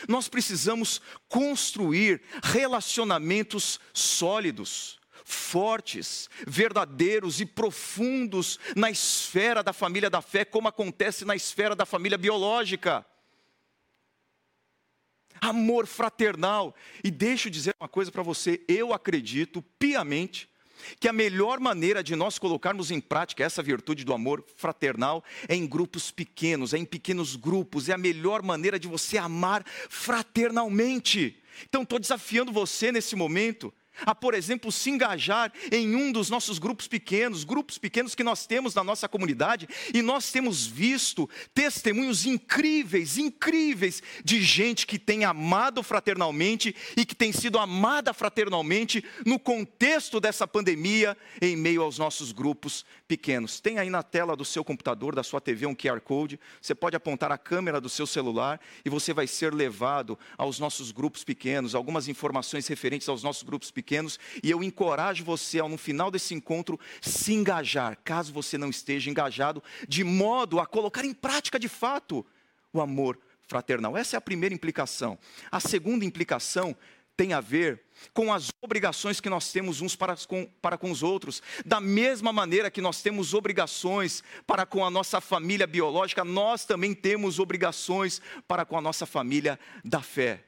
nós 0.08 0.28
precisamos 0.28 1.02
construir 1.28 2.22
relacionamentos 2.44 3.80
sólidos, 3.94 5.00
fortes, 5.24 6.30
verdadeiros 6.46 7.42
e 7.42 7.46
profundos 7.46 8.60
na 8.76 8.90
esfera 8.90 9.64
da 9.64 9.74
família 9.74 10.10
da 10.10 10.22
fé, 10.22 10.46
como 10.46 10.68
acontece 10.68 11.26
na 11.26 11.36
esfera 11.36 11.76
da 11.76 11.86
família 11.86 12.18
biológica 12.18 13.06
amor 15.42 15.86
fraternal. 15.86 16.76
E 17.04 17.12
deixa 17.12 17.48
eu 17.48 17.52
dizer 17.52 17.76
uma 17.80 17.88
coisa 17.88 18.12
para 18.12 18.24
você: 18.24 18.64
eu 18.68 18.94
acredito 18.94 19.62
piamente 19.80 20.50
que 21.00 21.08
a 21.08 21.14
melhor 21.14 21.60
maneira 21.60 22.04
de 22.04 22.16
nós 22.16 22.38
colocarmos 22.38 22.92
em 22.92 23.00
prática 23.00 23.44
essa 23.44 23.64
virtude 23.64 24.04
do 24.04 24.14
amor 24.14 24.44
fraternal 24.56 25.24
é 25.48 25.56
em 25.56 25.66
grupos 25.66 26.12
pequenos, 26.12 26.74
é 26.74 26.78
em 26.78 26.86
pequenos 26.86 27.36
grupos, 27.36 27.90
é 27.90 27.94
a 27.94 27.98
melhor 27.98 28.42
maneira 28.42 28.80
de 28.80 28.88
você 28.88 29.18
amar 29.18 29.64
fraternalmente. 29.90 31.42
Então, 31.64 31.84
estou 31.84 32.00
desafiando 32.00 32.52
você 32.52 32.92
nesse 32.92 33.16
momento 33.16 33.74
a, 34.06 34.14
por 34.14 34.34
exemplo, 34.34 34.72
se 34.72 34.90
engajar 34.90 35.52
em 35.72 35.96
um 35.96 36.12
dos 36.12 36.30
nossos 36.30 36.60
grupos 36.60 36.88
pequenos, 36.88 37.44
grupos 37.44 37.78
pequenos 37.78 38.14
que 38.14 38.24
nós 38.24 38.46
temos 38.46 38.76
na 38.76 38.84
nossa 38.84 39.08
comunidade, 39.08 39.68
e 39.94 40.02
nós 40.02 40.32
temos 40.32 40.66
visto 40.66 41.30
testemunhos 41.54 42.26
incríveis, 42.26 43.18
incríveis, 43.18 44.04
de 44.24 44.42
gente 44.42 44.86
que 44.86 45.00
tem 45.00 45.26
amado 45.26 45.82
fraternalmente 45.82 46.76
e 46.96 47.06
que 47.06 47.16
tem 47.16 47.32
sido 47.32 47.58
amada 47.58 48.14
fraternalmente 48.14 49.04
no 49.26 49.40
contexto 49.40 50.20
dessa 50.20 50.48
pandemia, 50.48 51.18
em 51.42 51.56
meio 51.56 51.82
aos 51.82 51.98
nossos 51.98 52.32
grupos 52.32 52.86
pequenos. 53.08 53.60
Tem 53.60 53.80
aí 53.80 53.90
na 53.90 54.04
tela 54.04 54.36
do 54.36 54.46
seu 54.46 54.64
computador, 54.64 55.16
da 55.16 55.24
sua 55.24 55.42
TV, 55.42 55.66
um 55.66 55.76
QR 55.76 56.02
Code, 56.02 56.40
você 56.62 56.76
pode 56.76 56.96
apontar 56.96 57.32
a 57.32 57.38
câmera 57.38 57.80
do 57.80 57.90
seu 57.90 58.06
celular 58.06 58.60
e 58.84 58.90
você 58.90 59.14
vai 59.14 59.28
ser 59.28 59.54
levado 59.54 60.18
aos 60.38 60.60
nossos 60.60 60.92
grupos 60.92 61.24
pequenos, 61.24 61.74
algumas 61.74 62.08
informações 62.08 62.68
referentes 62.68 63.10
aos 63.10 63.24
nossos 63.24 63.44
grupos 63.44 63.72
pequenos 63.72 63.87
pequenos, 63.88 64.20
e 64.44 64.52
eu 64.52 64.62
encorajo 64.62 65.24
você, 65.24 65.60
ao 65.60 65.70
no 65.70 65.78
final 65.78 66.12
desse 66.12 66.34
encontro, 66.34 66.78
se 67.02 67.34
engajar, 67.34 67.98
caso 68.04 68.34
você 68.34 68.58
não 68.58 68.70
esteja 68.70 69.10
engajado, 69.10 69.64
de 69.88 70.04
modo 70.04 70.60
a 70.60 70.66
colocar 70.66 71.06
em 71.06 71.14
prática 71.14 71.58
de 71.58 71.70
fato 71.70 72.26
o 72.74 72.82
amor 72.82 73.18
fraternal. 73.48 73.96
Essa 73.96 74.18
é 74.18 74.20
a 74.20 74.22
primeira 74.22 74.54
implicação. 74.54 75.18
A 75.50 75.62
segunda 75.62 76.04
implicação 76.04 76.76
tem 77.16 77.32
a 77.32 77.40
ver 77.40 77.82
com 78.14 78.32
as 78.32 78.52
obrigações 78.62 79.22
que 79.22 79.30
nós 79.30 79.52
temos 79.52 79.80
uns 79.80 79.96
para 79.96 80.16
com, 80.28 80.46
para 80.62 80.78
com 80.78 80.92
os 80.92 81.02
outros. 81.02 81.42
Da 81.66 81.80
mesma 81.80 82.34
maneira 82.34 82.70
que 82.70 82.82
nós 82.82 83.02
temos 83.02 83.34
obrigações 83.34 84.22
para 84.46 84.66
com 84.66 84.86
a 84.86 84.92
nossa 84.92 85.22
família 85.22 85.66
biológica, 85.66 86.26
nós 86.26 86.66
também 86.66 86.94
temos 86.94 87.40
obrigações 87.40 88.22
para 88.48 88.66
com 88.66 88.78
a 88.78 88.82
nossa 88.82 89.06
família 89.06 89.58
da 89.84 90.02
fé. 90.02 90.44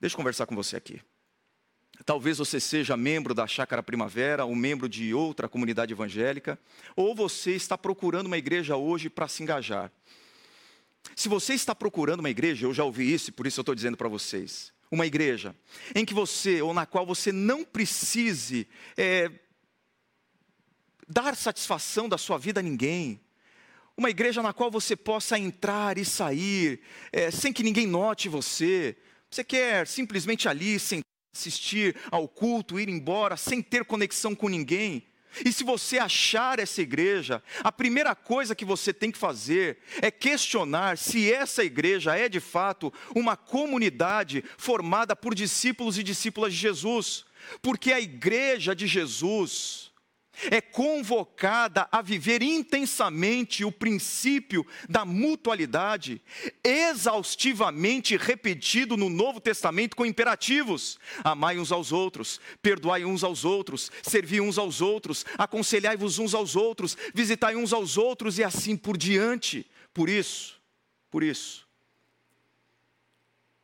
Deixa 0.00 0.14
eu 0.14 0.18
conversar 0.18 0.46
com 0.46 0.54
você 0.54 0.76
aqui. 0.76 1.00
Talvez 2.04 2.38
você 2.38 2.60
seja 2.60 2.96
membro 2.96 3.34
da 3.34 3.46
Chácara 3.46 3.82
Primavera, 3.82 4.44
ou 4.44 4.54
membro 4.54 4.88
de 4.88 5.14
outra 5.14 5.48
comunidade 5.48 5.92
evangélica, 5.92 6.58
ou 6.94 7.14
você 7.14 7.52
está 7.52 7.76
procurando 7.76 8.26
uma 8.26 8.38
igreja 8.38 8.76
hoje 8.76 9.08
para 9.08 9.28
se 9.28 9.42
engajar. 9.42 9.90
Se 11.14 11.28
você 11.28 11.54
está 11.54 11.74
procurando 11.74 12.20
uma 12.20 12.30
igreja, 12.30 12.66
eu 12.66 12.74
já 12.74 12.84
ouvi 12.84 13.12
isso, 13.12 13.32
por 13.32 13.46
isso 13.46 13.60
eu 13.60 13.62
estou 13.62 13.74
dizendo 13.74 13.96
para 13.96 14.08
vocês, 14.08 14.72
uma 14.90 15.06
igreja 15.06 15.54
em 15.94 16.04
que 16.04 16.14
você, 16.14 16.60
ou 16.60 16.74
na 16.74 16.84
qual 16.84 17.06
você 17.06 17.32
não 17.32 17.64
precise 17.64 18.68
é, 18.96 19.30
dar 21.08 21.34
satisfação 21.36 22.08
da 22.08 22.18
sua 22.18 22.38
vida 22.38 22.60
a 22.60 22.62
ninguém, 22.62 23.20
uma 23.96 24.10
igreja 24.10 24.42
na 24.42 24.52
qual 24.52 24.70
você 24.70 24.94
possa 24.94 25.38
entrar 25.38 25.96
e 25.96 26.04
sair, 26.04 26.80
é, 27.10 27.30
sem 27.30 27.52
que 27.52 27.62
ninguém 27.62 27.86
note 27.86 28.28
você, 28.28 28.96
você 29.30 29.42
quer 29.42 29.86
simplesmente 29.86 30.48
ali 30.48 30.78
sentar, 30.78 31.05
assistir 31.36 31.94
ao 32.10 32.26
culto, 32.26 32.80
ir 32.80 32.88
embora, 32.88 33.36
sem 33.36 33.62
ter 33.62 33.84
conexão 33.84 34.34
com 34.34 34.48
ninguém, 34.48 35.04
e 35.44 35.52
se 35.52 35.64
você 35.64 35.98
achar 35.98 36.58
essa 36.58 36.80
igreja, 36.80 37.42
a 37.62 37.70
primeira 37.70 38.14
coisa 38.14 38.54
que 38.54 38.64
você 38.64 38.92
tem 38.92 39.10
que 39.10 39.18
fazer 39.18 39.78
é 40.00 40.10
questionar 40.10 40.96
se 40.96 41.30
essa 41.30 41.62
igreja 41.62 42.16
é 42.16 42.28
de 42.28 42.40
fato 42.40 42.92
uma 43.14 43.36
comunidade 43.36 44.42
formada 44.56 45.14
por 45.14 45.34
discípulos 45.34 45.98
e 45.98 46.02
discípulas 46.02 46.54
de 46.54 46.58
Jesus. 46.58 47.24
Porque 47.60 47.92
a 47.92 48.00
igreja 48.00 48.74
de 48.74 48.86
Jesus, 48.86 49.90
é 50.50 50.60
convocada 50.60 51.88
a 51.90 52.02
viver 52.02 52.42
intensamente 52.42 53.64
o 53.64 53.72
princípio 53.72 54.66
da 54.88 55.04
mutualidade, 55.04 56.20
exaustivamente 56.62 58.16
repetido 58.16 58.96
no 58.96 59.08
Novo 59.08 59.40
Testamento 59.40 59.96
com 59.96 60.04
imperativos: 60.04 60.98
amai 61.24 61.58
uns 61.58 61.72
aos 61.72 61.92
outros, 61.92 62.40
perdoai 62.60 63.04
uns 63.04 63.24
aos 63.24 63.44
outros, 63.44 63.90
servi 64.02 64.40
uns 64.40 64.58
aos 64.58 64.80
outros, 64.80 65.24
aconselhai-vos 65.38 66.18
uns 66.18 66.34
aos 66.34 66.56
outros, 66.56 66.96
visitai 67.14 67.56
uns 67.56 67.72
aos 67.72 67.96
outros 67.96 68.38
e 68.38 68.44
assim 68.44 68.76
por 68.76 68.96
diante. 68.96 69.66
Por 69.92 70.08
isso, 70.10 70.60
por 71.10 71.22
isso, 71.22 71.66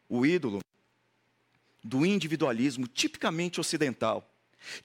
o 0.09 0.25
ídolo 0.25 0.61
do 1.85 2.07
individualismo 2.07 2.87
tipicamente 2.87 3.61
ocidental 3.61 4.31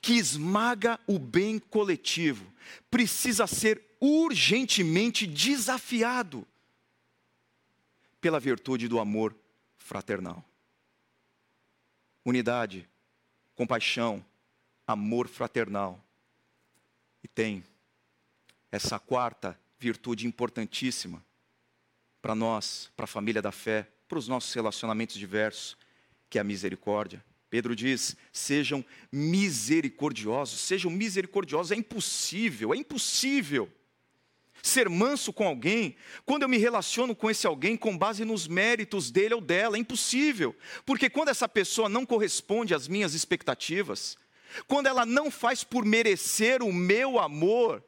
que 0.01 0.13
esmaga 0.13 0.99
o 1.07 1.19
bem 1.19 1.59
coletivo, 1.59 2.51
precisa 2.89 3.47
ser 3.47 3.81
urgentemente 3.99 5.25
desafiado 5.25 6.47
pela 8.19 8.39
virtude 8.39 8.87
do 8.87 8.99
amor 8.99 9.35
fraternal. 9.77 10.43
Unidade, 12.25 12.87
compaixão, 13.55 14.23
amor 14.85 15.27
fraternal. 15.27 16.03
E 17.23 17.27
tem 17.27 17.63
essa 18.71 18.99
quarta 18.99 19.59
virtude 19.79 20.27
importantíssima 20.27 21.23
para 22.21 22.35
nós, 22.35 22.91
para 22.95 23.05
a 23.05 23.07
família 23.07 23.41
da 23.41 23.51
fé, 23.51 23.87
para 24.07 24.17
os 24.17 24.27
nossos 24.27 24.53
relacionamentos 24.53 25.17
diversos, 25.17 25.77
que 26.29 26.37
é 26.37 26.41
a 26.41 26.43
misericórdia. 26.43 27.23
Pedro 27.49 27.75
diz: 27.75 28.15
sejam 28.31 28.83
misericordiosos, 29.11 30.59
sejam 30.59 30.91
misericordiosos. 30.91 31.71
É 31.71 31.75
impossível, 31.75 32.73
é 32.73 32.77
impossível 32.77 33.71
ser 34.61 34.89
manso 34.89 35.31
com 35.31 35.47
alguém 35.47 35.95
quando 36.25 36.43
eu 36.43 36.49
me 36.49 36.57
relaciono 36.57 37.15
com 37.15 37.29
esse 37.29 37.47
alguém 37.47 37.77
com 37.77 37.97
base 37.97 38.25
nos 38.25 38.47
méritos 38.47 39.09
dele 39.09 39.33
ou 39.33 39.41
dela. 39.41 39.77
É 39.77 39.79
impossível, 39.79 40.55
porque 40.85 41.09
quando 41.09 41.29
essa 41.29 41.47
pessoa 41.47 41.87
não 41.87 42.05
corresponde 42.05 42.73
às 42.73 42.87
minhas 42.87 43.13
expectativas, 43.13 44.17
quando 44.67 44.87
ela 44.87 45.05
não 45.05 45.31
faz 45.31 45.63
por 45.63 45.85
merecer 45.85 46.61
o 46.61 46.73
meu 46.73 47.19
amor, 47.19 47.83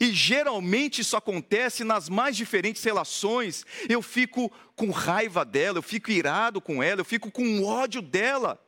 e 0.00 0.12
geralmente 0.12 1.00
isso 1.00 1.16
acontece 1.16 1.84
nas 1.84 2.08
mais 2.08 2.36
diferentes 2.36 2.82
relações. 2.82 3.64
Eu 3.88 4.02
fico 4.02 4.50
com 4.74 4.90
raiva 4.90 5.44
dela, 5.44 5.78
eu 5.78 5.82
fico 5.82 6.10
irado 6.10 6.60
com 6.60 6.82
ela, 6.82 7.00
eu 7.00 7.04
fico 7.04 7.30
com 7.30 7.62
ódio 7.62 8.02
dela. 8.02 8.60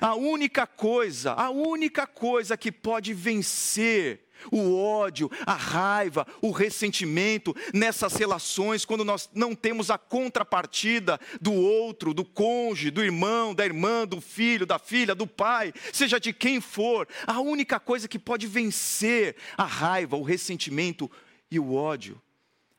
A 0.00 0.14
única 0.14 0.66
coisa, 0.66 1.32
a 1.32 1.50
única 1.50 2.06
coisa 2.06 2.56
que 2.56 2.70
pode 2.70 3.14
vencer 3.14 4.28
o 4.50 4.74
ódio, 4.76 5.30
a 5.44 5.54
raiva, 5.54 6.26
o 6.40 6.50
ressentimento 6.50 7.54
nessas 7.74 8.14
relações, 8.14 8.84
quando 8.84 9.04
nós 9.04 9.28
não 9.34 9.54
temos 9.54 9.90
a 9.90 9.98
contrapartida 9.98 11.18
do 11.40 11.52
outro, 11.52 12.14
do 12.14 12.24
cônjuge, 12.24 12.90
do 12.90 13.02
irmão, 13.02 13.54
da 13.54 13.64
irmã, 13.64 14.06
do 14.06 14.20
filho, 14.20 14.64
da 14.64 14.78
filha, 14.78 15.14
do 15.14 15.26
pai, 15.26 15.72
seja 15.92 16.18
de 16.18 16.32
quem 16.32 16.60
for, 16.60 17.08
a 17.26 17.40
única 17.40 17.78
coisa 17.78 18.08
que 18.08 18.18
pode 18.18 18.46
vencer 18.46 19.36
a 19.56 19.64
raiva, 19.64 20.16
o 20.16 20.22
ressentimento 20.22 21.10
e 21.50 21.58
o 21.58 21.74
ódio 21.74 22.20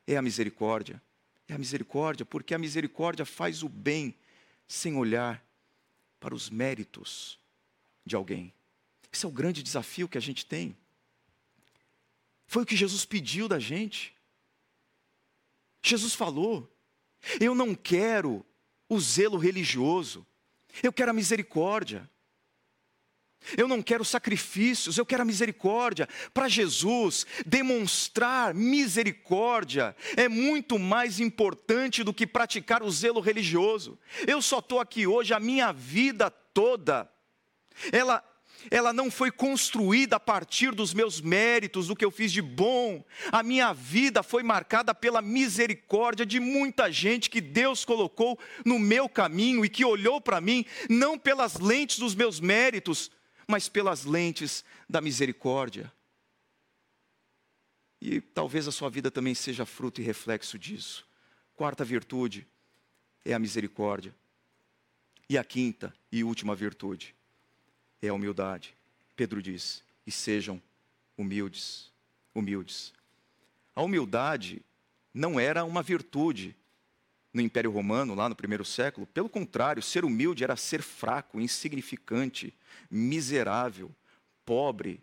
é 0.06 0.16
a 0.16 0.22
misericórdia. 0.22 1.00
É 1.48 1.54
a 1.54 1.58
misericórdia, 1.58 2.24
porque 2.24 2.54
a 2.54 2.58
misericórdia 2.58 3.26
faz 3.26 3.62
o 3.62 3.68
bem 3.68 4.14
sem 4.66 4.96
olhar 4.96 5.44
para 6.22 6.36
os 6.36 6.48
méritos 6.48 7.36
de 8.06 8.14
alguém. 8.14 8.54
Esse 9.12 9.26
é 9.26 9.28
o 9.28 9.32
grande 9.32 9.60
desafio 9.60 10.08
que 10.08 10.16
a 10.16 10.20
gente 10.20 10.46
tem. 10.46 10.76
Foi 12.46 12.62
o 12.62 12.66
que 12.66 12.76
Jesus 12.76 13.04
pediu 13.04 13.48
da 13.48 13.58
gente. 13.58 14.14
Jesus 15.82 16.14
falou: 16.14 16.72
Eu 17.40 17.56
não 17.56 17.74
quero 17.74 18.46
o 18.88 19.00
zelo 19.00 19.36
religioso, 19.36 20.24
eu 20.80 20.92
quero 20.92 21.10
a 21.10 21.14
misericórdia. 21.14 22.08
Eu 23.56 23.68
não 23.68 23.82
quero 23.82 24.04
sacrifícios, 24.04 24.96
eu 24.96 25.06
quero 25.06 25.22
a 25.22 25.26
misericórdia. 25.26 26.08
Para 26.32 26.48
Jesus, 26.48 27.26
demonstrar 27.44 28.54
misericórdia 28.54 29.94
é 30.16 30.28
muito 30.28 30.78
mais 30.78 31.20
importante 31.20 32.02
do 32.04 32.14
que 32.14 32.26
praticar 32.26 32.82
o 32.82 32.90
zelo 32.90 33.20
religioso. 33.20 33.98
Eu 34.26 34.40
só 34.40 34.58
estou 34.58 34.80
aqui 34.80 35.06
hoje 35.06 35.34
a 35.34 35.40
minha 35.40 35.72
vida 35.72 36.30
toda. 36.30 37.10
Ela, 37.90 38.22
ela 38.70 38.92
não 38.92 39.10
foi 39.10 39.30
construída 39.30 40.16
a 40.16 40.20
partir 40.20 40.72
dos 40.74 40.94
meus 40.94 41.20
méritos, 41.20 41.88
do 41.88 41.96
que 41.96 42.04
eu 42.04 42.10
fiz 42.10 42.32
de 42.32 42.42
bom. 42.42 43.04
A 43.30 43.42
minha 43.42 43.72
vida 43.72 44.22
foi 44.22 44.42
marcada 44.42 44.94
pela 44.94 45.22
misericórdia 45.22 46.24
de 46.24 46.38
muita 46.38 46.90
gente 46.90 47.30
que 47.30 47.40
Deus 47.40 47.84
colocou 47.84 48.38
no 48.64 48.78
meu 48.78 49.08
caminho 49.08 49.64
e 49.64 49.68
que 49.68 49.84
olhou 49.84 50.20
para 50.20 50.40
mim, 50.40 50.64
não 50.88 51.18
pelas 51.18 51.58
lentes 51.58 51.98
dos 51.98 52.14
meus 52.14 52.40
méritos, 52.40 53.10
mas 53.52 53.68
pelas 53.68 54.06
lentes 54.06 54.64
da 54.88 54.98
misericórdia. 54.98 55.92
E 58.00 58.18
talvez 58.18 58.66
a 58.66 58.72
sua 58.72 58.88
vida 58.88 59.10
também 59.10 59.34
seja 59.34 59.66
fruto 59.66 60.00
e 60.00 60.04
reflexo 60.04 60.58
disso. 60.58 61.06
Quarta 61.54 61.84
virtude 61.84 62.48
é 63.22 63.34
a 63.34 63.38
misericórdia. 63.38 64.14
E 65.28 65.36
a 65.36 65.44
quinta 65.44 65.94
e 66.10 66.24
última 66.24 66.56
virtude 66.56 67.14
é 68.00 68.08
a 68.08 68.14
humildade. 68.14 68.74
Pedro 69.14 69.42
diz: 69.42 69.84
e 70.06 70.10
sejam 70.10 70.60
humildes, 71.14 71.92
humildes. 72.34 72.94
A 73.76 73.82
humildade 73.82 74.62
não 75.12 75.38
era 75.38 75.62
uma 75.62 75.82
virtude 75.82 76.56
no 77.32 77.40
Império 77.40 77.70
Romano, 77.70 78.14
lá 78.14 78.28
no 78.28 78.36
primeiro 78.36 78.64
século. 78.64 79.06
Pelo 79.06 79.28
contrário, 79.28 79.82
ser 79.82 80.04
humilde 80.04 80.44
era 80.44 80.56
ser 80.56 80.82
fraco, 80.82 81.40
insignificante, 81.40 82.54
miserável, 82.90 83.90
pobre. 84.44 85.00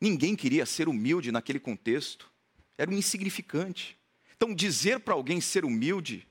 Ninguém 0.00 0.36
queria 0.36 0.66
ser 0.66 0.88
humilde 0.88 1.32
naquele 1.32 1.58
contexto. 1.58 2.30
Era 2.76 2.90
um 2.90 2.94
insignificante. 2.94 3.96
Então, 4.36 4.54
dizer 4.54 5.00
para 5.00 5.14
alguém 5.14 5.40
ser 5.40 5.64
humilde 5.64 6.26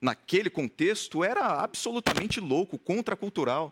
naquele 0.00 0.50
contexto 0.50 1.22
era 1.22 1.62
absolutamente 1.62 2.40
louco, 2.40 2.78
contracultural. 2.78 3.68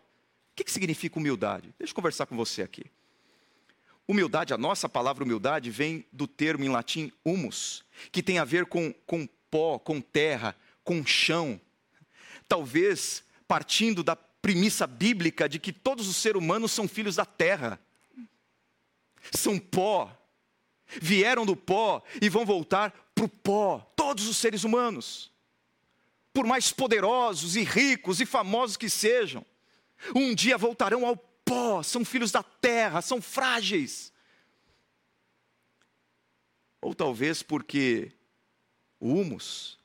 O 0.53 0.57
que, 0.57 0.65
que 0.65 0.73
significa 0.73 1.19
humildade? 1.19 1.75
Deixa 1.79 1.91
eu 1.91 1.97
conversar 1.97 2.27
com 2.27 2.37
você 2.37 2.63
aqui. 2.63 2.85
Humildade, 4.07 4.53
a 4.53 4.59
nossa 4.59 4.89
palavra 4.89 5.23
humildade 5.23 5.71
vem 5.71 6.05
do 6.13 6.27
termo 6.27 6.65
em 6.65 6.69
latim 6.69 7.13
humus, 7.25 7.85
que 8.11 8.23
tem 8.23 8.39
a 8.39 8.45
ver 8.45 8.67
com, 8.67 8.93
com 9.07 9.29
pó, 9.51 9.79
com 9.79 10.01
terra, 10.01 10.57
com 10.85 11.05
chão. 11.05 11.61
Talvez 12.49 13.25
partindo 13.47 14.03
da 14.03 14.15
premissa 14.15 14.87
bíblica 14.87 15.49
de 15.49 15.59
que 15.59 15.73
todos 15.73 16.09
os 16.09 16.17
seres 16.17 16.41
humanos 16.41 16.73
são 16.73 16.87
filhos 16.87 17.17
da 17.17 17.25
terra, 17.25 17.81
são 19.33 19.59
pó, 19.59 20.17
vieram 20.87 21.45
do 21.45 21.57
pó 21.57 22.03
e 22.21 22.29
vão 22.29 22.47
voltar 22.47 22.91
para 23.15 23.25
o 23.25 23.29
pó, 23.29 23.81
todos 23.95 24.27
os 24.27 24.37
seres 24.37 24.65
humanos, 24.65 25.31
por 26.33 26.47
mais 26.47 26.73
poderosos 26.73 27.57
e 27.57 27.63
ricos 27.63 28.21
e 28.21 28.27
famosos 28.27 28.77
que 28.77 28.89
sejam, 28.89 29.45
um 30.15 30.35
dia 30.35 30.57
voltarão 30.57 31.05
ao 31.05 31.17
pó, 31.17 31.83
são 31.83 32.05
filhos 32.05 32.31
da 32.31 32.43
terra, 32.43 33.03
são 33.03 33.21
frágeis. 33.21 34.13
Ou 36.81 36.95
talvez 36.95 37.43
porque 37.43 38.13
o 39.01 39.15
humus 39.15 39.79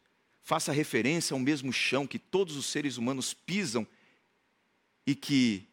faça 0.43 0.71
referência 0.71 1.34
ao 1.34 1.39
mesmo 1.39 1.73
chão 1.73 2.06
que 2.06 2.19
todos 2.19 2.56
os 2.56 2.67
seres 2.67 2.97
humanos 2.97 3.34
pisam 3.34 3.88
e 5.08 5.15
que 5.15 5.67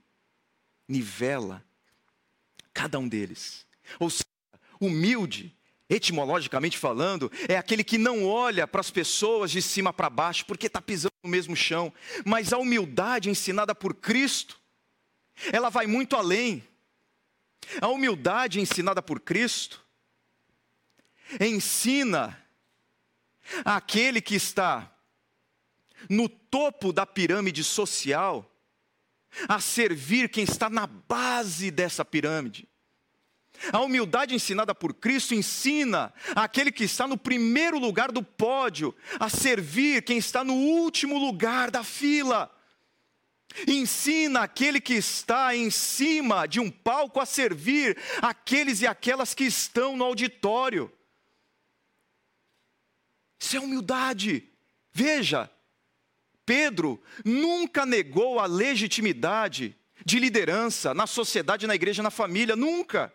nivela 0.88 1.62
cada 2.72 2.98
um 2.98 3.06
deles. 3.06 3.66
Ou 3.98 4.08
seja, 4.08 4.24
humilde, 4.80 5.54
etimologicamente 5.90 6.78
falando, 6.78 7.30
é 7.48 7.56
aquele 7.56 7.84
que 7.84 7.98
não 7.98 8.24
olha 8.24 8.66
para 8.66 8.80
as 8.80 8.90
pessoas 8.90 9.50
de 9.50 9.60
cima 9.60 9.92
para 9.92 10.08
baixo 10.08 10.46
porque 10.46 10.68
está 10.68 10.80
pisando 10.80 11.12
no 11.22 11.28
mesmo 11.28 11.54
chão, 11.54 11.92
mas 12.24 12.52
a 12.52 12.58
humildade 12.58 13.28
ensinada 13.28 13.74
por 13.74 13.94
Cristo, 13.94 14.58
ela 15.52 15.68
vai 15.68 15.86
muito 15.86 16.16
além. 16.16 16.66
A 17.80 17.88
humildade 17.88 18.58
ensinada 18.58 19.02
por 19.02 19.20
Cristo 19.20 19.84
ensina 21.38 22.41
aquele 23.64 24.20
que 24.20 24.34
está 24.34 24.90
no 26.08 26.28
topo 26.28 26.92
da 26.92 27.06
pirâmide 27.06 27.62
social 27.62 28.48
a 29.48 29.60
servir 29.60 30.28
quem 30.28 30.44
está 30.44 30.68
na 30.68 30.86
base 30.86 31.70
dessa 31.70 32.04
pirâmide. 32.04 32.68
A 33.72 33.80
humildade 33.80 34.34
ensinada 34.34 34.74
por 34.74 34.94
Cristo 34.94 35.34
ensina 35.34 36.12
aquele 36.34 36.72
que 36.72 36.84
está 36.84 37.06
no 37.06 37.16
primeiro 37.16 37.78
lugar 37.78 38.10
do 38.10 38.22
pódio 38.22 38.94
a 39.20 39.28
servir 39.28 40.02
quem 40.02 40.18
está 40.18 40.42
no 40.42 40.54
último 40.54 41.18
lugar 41.18 41.70
da 41.70 41.84
fila. 41.84 42.50
Ensina 43.68 44.40
aquele 44.40 44.80
que 44.80 44.94
está 44.94 45.54
em 45.54 45.70
cima 45.70 46.46
de 46.46 46.58
um 46.58 46.70
palco 46.70 47.20
a 47.20 47.26
servir 47.26 47.96
aqueles 48.20 48.80
e 48.80 48.86
aquelas 48.86 49.34
que 49.34 49.44
estão 49.44 49.96
no 49.96 50.04
auditório. 50.04 50.90
Isso 53.42 53.56
é 53.56 53.60
humildade. 53.60 54.48
Veja, 54.92 55.50
Pedro 56.46 57.02
nunca 57.24 57.84
negou 57.84 58.38
a 58.38 58.46
legitimidade 58.46 59.76
de 60.04 60.20
liderança 60.20 60.94
na 60.94 61.08
sociedade, 61.08 61.66
na 61.66 61.74
igreja, 61.74 62.04
na 62.04 62.10
família, 62.10 62.54
nunca. 62.54 63.12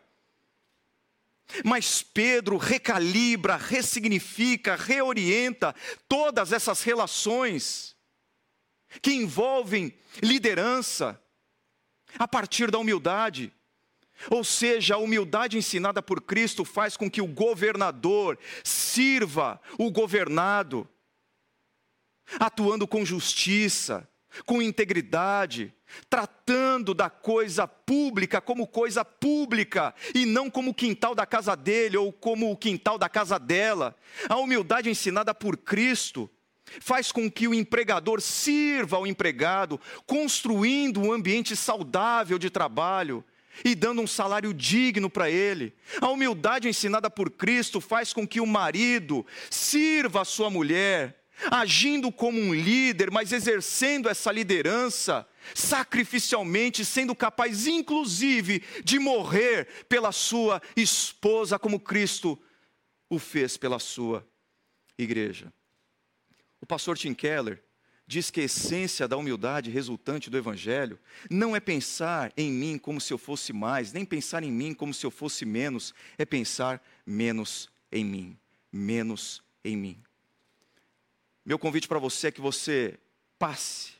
Mas 1.63 2.03
Pedro 2.03 2.57
recalibra, 2.57 3.55
ressignifica, 3.55 4.75
reorienta 4.75 5.73
todas 6.09 6.51
essas 6.51 6.81
relações 6.81 7.95
que 9.01 9.13
envolvem 9.13 9.97
liderança 10.21 11.17
a 12.19 12.27
partir 12.27 12.69
da 12.69 12.77
humildade. 12.77 13.53
Ou 14.29 14.43
seja, 14.43 14.95
a 14.95 14.99
humildade 14.99 15.57
ensinada 15.57 16.01
por 16.01 16.21
Cristo 16.21 16.65
faz 16.65 16.97
com 16.97 17.09
que 17.09 17.21
o 17.21 17.27
governador 17.27 18.37
sirva 18.63 19.61
o 19.77 19.91
governado, 19.91 20.87
atuando 22.39 22.87
com 22.87 23.05
justiça, 23.05 24.07
com 24.45 24.61
integridade, 24.61 25.73
tratando 26.09 26.93
da 26.93 27.09
coisa 27.09 27.67
pública 27.67 28.41
como 28.41 28.67
coisa 28.67 29.05
pública 29.05 29.93
e 30.13 30.25
não 30.25 30.49
como 30.49 30.71
o 30.71 30.73
quintal 30.73 31.15
da 31.15 31.25
casa 31.25 31.55
dele 31.55 31.97
ou 31.97 32.11
como 32.11 32.51
o 32.51 32.57
quintal 32.57 32.97
da 32.97 33.07
casa 33.07 33.39
dela. 33.39 33.95
A 34.27 34.37
humildade 34.37 34.89
ensinada 34.89 35.33
por 35.33 35.57
Cristo 35.57 36.29
faz 36.81 37.11
com 37.11 37.31
que 37.31 37.47
o 37.47 37.53
empregador 37.53 38.19
sirva 38.19 38.97
ao 38.97 39.07
empregado, 39.07 39.79
construindo 40.05 40.99
um 40.99 41.13
ambiente 41.13 41.55
saudável 41.55 42.37
de 42.37 42.49
trabalho 42.49 43.23
e 43.63 43.75
dando 43.75 44.01
um 44.01 44.07
salário 44.07 44.53
digno 44.53 45.09
para 45.09 45.29
ele. 45.29 45.73
A 46.01 46.09
humildade 46.09 46.67
ensinada 46.67 47.09
por 47.09 47.29
Cristo 47.31 47.81
faz 47.81 48.13
com 48.13 48.27
que 48.27 48.39
o 48.39 48.45
marido 48.45 49.25
sirva 49.49 50.21
a 50.21 50.25
sua 50.25 50.49
mulher, 50.49 51.23
agindo 51.51 52.11
como 52.11 52.39
um 52.39 52.53
líder, 52.53 53.11
mas 53.11 53.31
exercendo 53.31 54.09
essa 54.09 54.31
liderança 54.31 55.27
sacrificialmente, 55.53 56.83
sendo 56.83 57.15
capaz, 57.15 57.67
inclusive, 57.67 58.63
de 58.83 58.99
morrer 58.99 59.67
pela 59.87 60.11
sua 60.11 60.61
esposa, 60.75 61.59
como 61.59 61.79
Cristo 61.79 62.39
o 63.09 63.19
fez 63.19 63.55
pela 63.55 63.79
sua 63.79 64.27
igreja. 64.97 65.53
O 66.59 66.65
pastor 66.65 66.97
Tim 66.97 67.13
Keller 67.13 67.63
diz 68.07 68.31
que 68.31 68.39
a 68.39 68.45
essência 68.45 69.05
da 69.05 69.17
humildade 69.17 69.69
resultante 69.69 70.29
do 70.29 70.37
Evangelho 70.37 70.97
não 71.29 71.53
é 71.53 71.59
pensar 71.59 72.31
em 72.37 72.49
mim 72.49 72.77
como 72.77 73.01
se 73.01 73.13
eu 73.13 73.17
fosse 73.17 73.51
mais, 73.51 73.91
nem 73.91 74.05
pensar 74.05 74.43
em 74.43 74.51
mim 74.51 74.73
como 74.73 74.93
se 74.93 75.05
eu 75.05 75.11
fosse 75.11 75.43
menos, 75.43 75.93
é 76.17 76.25
pensar 76.25 76.81
menos 77.05 77.69
em 77.91 78.05
mim, 78.05 78.37
menos 78.71 79.43
em 79.63 79.75
mim. 79.75 80.01
Meu 81.45 81.59
convite 81.59 81.87
para 81.87 81.99
você 81.99 82.27
é 82.27 82.31
que 82.31 82.39
você 82.39 82.97
passe 83.37 83.93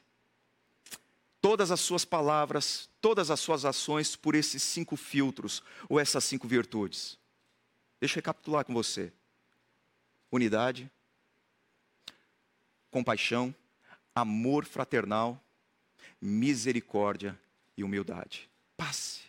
todas 1.41 1.69
as 1.69 1.81
suas 1.81 2.05
palavras, 2.05 2.89
todas 3.01 3.29
as 3.29 3.41
suas 3.41 3.65
ações 3.65 4.15
por 4.15 4.35
esses 4.35 4.63
cinco 4.63 4.95
filtros 4.95 5.61
ou 5.89 5.99
essas 5.99 6.23
cinco 6.23 6.47
virtudes. 6.47 7.19
Deixa 7.99 8.13
eu 8.13 8.17
recapitular 8.17 8.63
com 8.63 8.73
você: 8.73 9.11
unidade, 10.31 10.89
compaixão, 12.89 13.53
amor 14.21 14.65
fraternal, 14.65 15.41
misericórdia 16.21 17.39
e 17.75 17.83
humildade. 17.83 18.49
Passe 18.75 19.27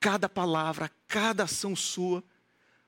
cada 0.00 0.28
palavra, 0.28 0.90
cada 1.06 1.44
ação 1.44 1.74
sua 1.74 2.22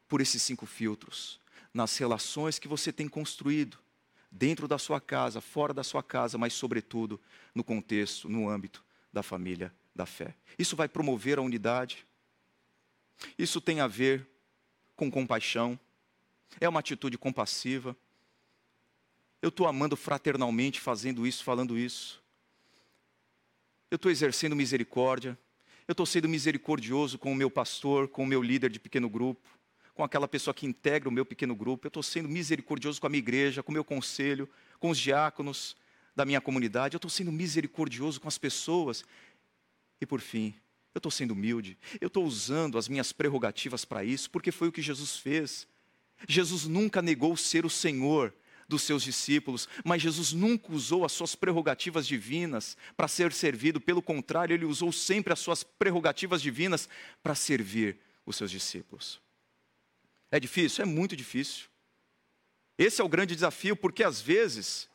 por 0.09 0.21
esses 0.21 0.43
cinco 0.43 0.67
filtros, 0.67 1.41
nas 1.73 1.97
relações 1.97 2.59
que 2.59 2.69
você 2.69 2.93
tem 2.93 3.09
construído 3.09 3.79
dentro 4.31 4.69
da 4.69 4.79
sua 4.79 5.01
casa, 5.01 5.41
fora 5.41 5.75
da 5.75 5.83
sua 5.83 6.03
casa, 6.03 6.39
mas, 6.39 6.53
sobretudo, 6.53 7.21
no 7.55 7.65
contexto, 7.65 8.29
no 8.29 8.49
âmbito 8.49 8.85
da 9.13 9.23
família 9.23 9.75
da 9.95 10.07
fé. 10.07 10.35
Isso 10.59 10.77
vai 10.77 10.89
promover 10.89 11.39
a 11.39 11.43
unidade. 11.43 12.07
Isso 13.37 13.61
tem 13.61 13.81
a 13.81 13.87
ver 13.87 14.27
com 14.97 15.11
compaixão. 15.11 15.79
É 16.61 16.69
uma 16.69 16.81
atitude 16.81 17.19
compassiva. 17.19 17.97
Eu 19.43 19.49
estou 19.49 19.67
amando 19.67 19.97
fraternalmente, 19.97 20.81
fazendo 20.81 21.27
isso, 21.27 21.43
falando 21.43 21.79
isso. 21.79 22.23
Eu 23.91 23.97
estou 23.97 24.11
exercendo 24.11 24.55
misericórdia. 24.55 25.39
Eu 25.89 25.93
estou 25.93 26.07
sendo 26.07 26.29
misericordioso 26.29 27.19
com 27.19 27.33
o 27.33 27.37
meu 27.37 27.51
pastor, 27.51 28.09
com 28.09 28.23
o 28.23 28.27
meu 28.27 28.43
líder 28.43 28.71
de 28.71 28.79
pequeno 28.79 29.09
grupo 29.09 29.61
com 30.01 30.05
aquela 30.05 30.27
pessoa 30.27 30.55
que 30.55 30.65
integra 30.65 31.11
o 31.11 31.13
meu 31.13 31.27
pequeno 31.27 31.55
grupo, 31.55 31.87
eu 31.87 31.89
estou 31.89 32.03
sendo 32.03 32.27
misericordioso 32.27 32.99
com 32.99 33.07
a 33.07 33.11
minha 33.11 33.19
igreja, 33.19 33.63
com 33.63 33.71
o 33.71 33.75
meu 33.75 33.85
conselho, 33.85 34.49
com 34.79 34.89
os 34.89 34.99
diáconos 34.99 35.77
da 36.17 36.25
minha 36.25 36.41
comunidade, 36.41 36.95
eu 36.95 36.99
estou 36.99 37.11
sendo 37.11 37.31
misericordioso 37.31 38.19
com 38.19 38.27
as 38.27 38.39
pessoas. 38.39 39.05
E 40.01 40.07
por 40.07 40.23
fim, 40.23 40.55
eu 40.95 40.99
estou 41.01 41.13
sendo 41.13 41.33
humilde, 41.33 41.77
eu 42.01 42.07
estou 42.07 42.25
usando 42.25 42.79
as 42.79 42.89
minhas 42.89 43.13
prerrogativas 43.13 43.85
para 43.85 44.03
isso, 44.03 44.31
porque 44.31 44.51
foi 44.51 44.69
o 44.69 44.73
que 44.73 44.81
Jesus 44.81 45.19
fez. 45.19 45.69
Jesus 46.27 46.65
nunca 46.65 47.03
negou 47.03 47.37
ser 47.37 47.67
o 47.67 47.71
Senhor 47.71 48.33
dos 48.71 48.83
seus 48.83 49.03
discípulos, 49.03 49.69
mas 49.85 50.01
Jesus 50.01 50.33
nunca 50.33 50.73
usou 50.73 51.05
as 51.05 51.13
suas 51.13 51.35
prerrogativas 51.35 52.07
divinas 52.07 52.77
para 52.97 53.09
ser 53.09 53.33
servido, 53.33 53.81
pelo 53.81 54.01
contrário, 54.01 54.55
ele 54.55 54.65
usou 54.65 54.91
sempre 54.93 55.33
as 55.33 55.41
suas 55.41 55.63
prerrogativas 55.63 56.41
divinas 56.41 56.89
para 57.23 57.35
servir 57.35 57.99
os 58.25 58.37
seus 58.37 58.51
discípulos. 58.51 59.21
É 60.31 60.41
difícil? 60.41 60.83
É 60.83 60.87
muito 60.87 61.15
difícil. 61.17 61.67
Esse 62.79 63.01
é 63.03 63.05
o 63.05 63.09
grande 63.09 63.35
desafio, 63.35 63.77
porque 63.77 64.03
às 64.03 64.21
vezes, 64.21 64.89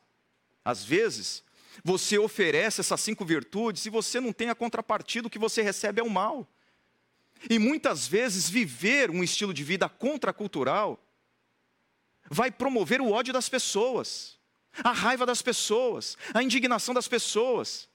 às 0.64 0.84
vezes, 0.84 1.44
você 1.84 2.18
oferece 2.18 2.82
essas 2.82 3.02
cinco 3.02 3.24
virtudes 3.24 3.86
e 3.86 3.90
você 3.90 4.20
não 4.20 4.34
tem 4.34 4.50
a 4.50 4.56
contrapartida, 4.56 5.28
o 5.28 5.30
que 5.30 5.38
você 5.38 5.62
recebe 5.62 6.00
é 6.00 6.04
o 6.04 6.10
mal. 6.10 6.48
E 7.50 7.60
muitas 7.60 8.08
vezes 8.08 8.50
viver 8.50 9.12
um 9.12 9.24
estilo 9.24 9.54
de 9.54 9.64
vida 9.64 9.88
contracultural 9.88 11.05
vai 12.30 12.52
promover 12.52 13.02
o 13.02 13.12
ódio 13.12 13.34
das 13.34 13.50
pessoas, 13.50 14.38
a 14.84 14.92
raiva 14.92 15.26
das 15.26 15.42
pessoas, 15.42 16.18
a 16.34 16.42
indignação 16.42 16.94
das 16.94 17.08
pessoas. 17.08 17.88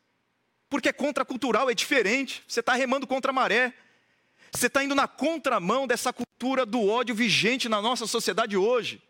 Porque 0.68 0.88
é 0.88 0.92
contracultural, 0.92 1.68
é 1.68 1.74
diferente, 1.74 2.42
você 2.46 2.60
está 2.60 2.74
remando 2.74 3.06
contra 3.06 3.30
a 3.30 3.34
maré. 3.34 3.74
Você 4.52 4.66
está 4.66 4.82
indo 4.82 4.94
na 4.94 5.06
contramão 5.06 5.86
dessa 5.86 6.12
cultura 6.12 6.66
do 6.66 6.88
ódio 6.88 7.14
vigente 7.14 7.68
na 7.68 7.80
nossa 7.80 8.06
sociedade 8.06 8.56
hoje. 8.56 9.00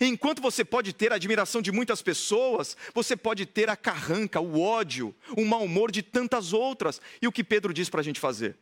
Enquanto 0.00 0.42
você 0.42 0.64
pode 0.64 0.92
ter 0.92 1.12
a 1.12 1.16
admiração 1.16 1.62
de 1.62 1.72
muitas 1.72 2.02
pessoas, 2.02 2.76
você 2.94 3.16
pode 3.16 3.46
ter 3.46 3.70
a 3.70 3.76
carranca, 3.76 4.40
o 4.40 4.60
ódio, 4.60 5.14
o 5.36 5.44
mau 5.44 5.64
humor 5.64 5.90
de 5.90 6.02
tantas 6.02 6.52
outras. 6.52 7.00
E 7.22 7.26
o 7.26 7.32
que 7.32 7.42
Pedro 7.42 7.72
diz 7.72 7.88
para 7.88 8.00
a 8.00 8.04
gente 8.04 8.20
fazer? 8.20 8.56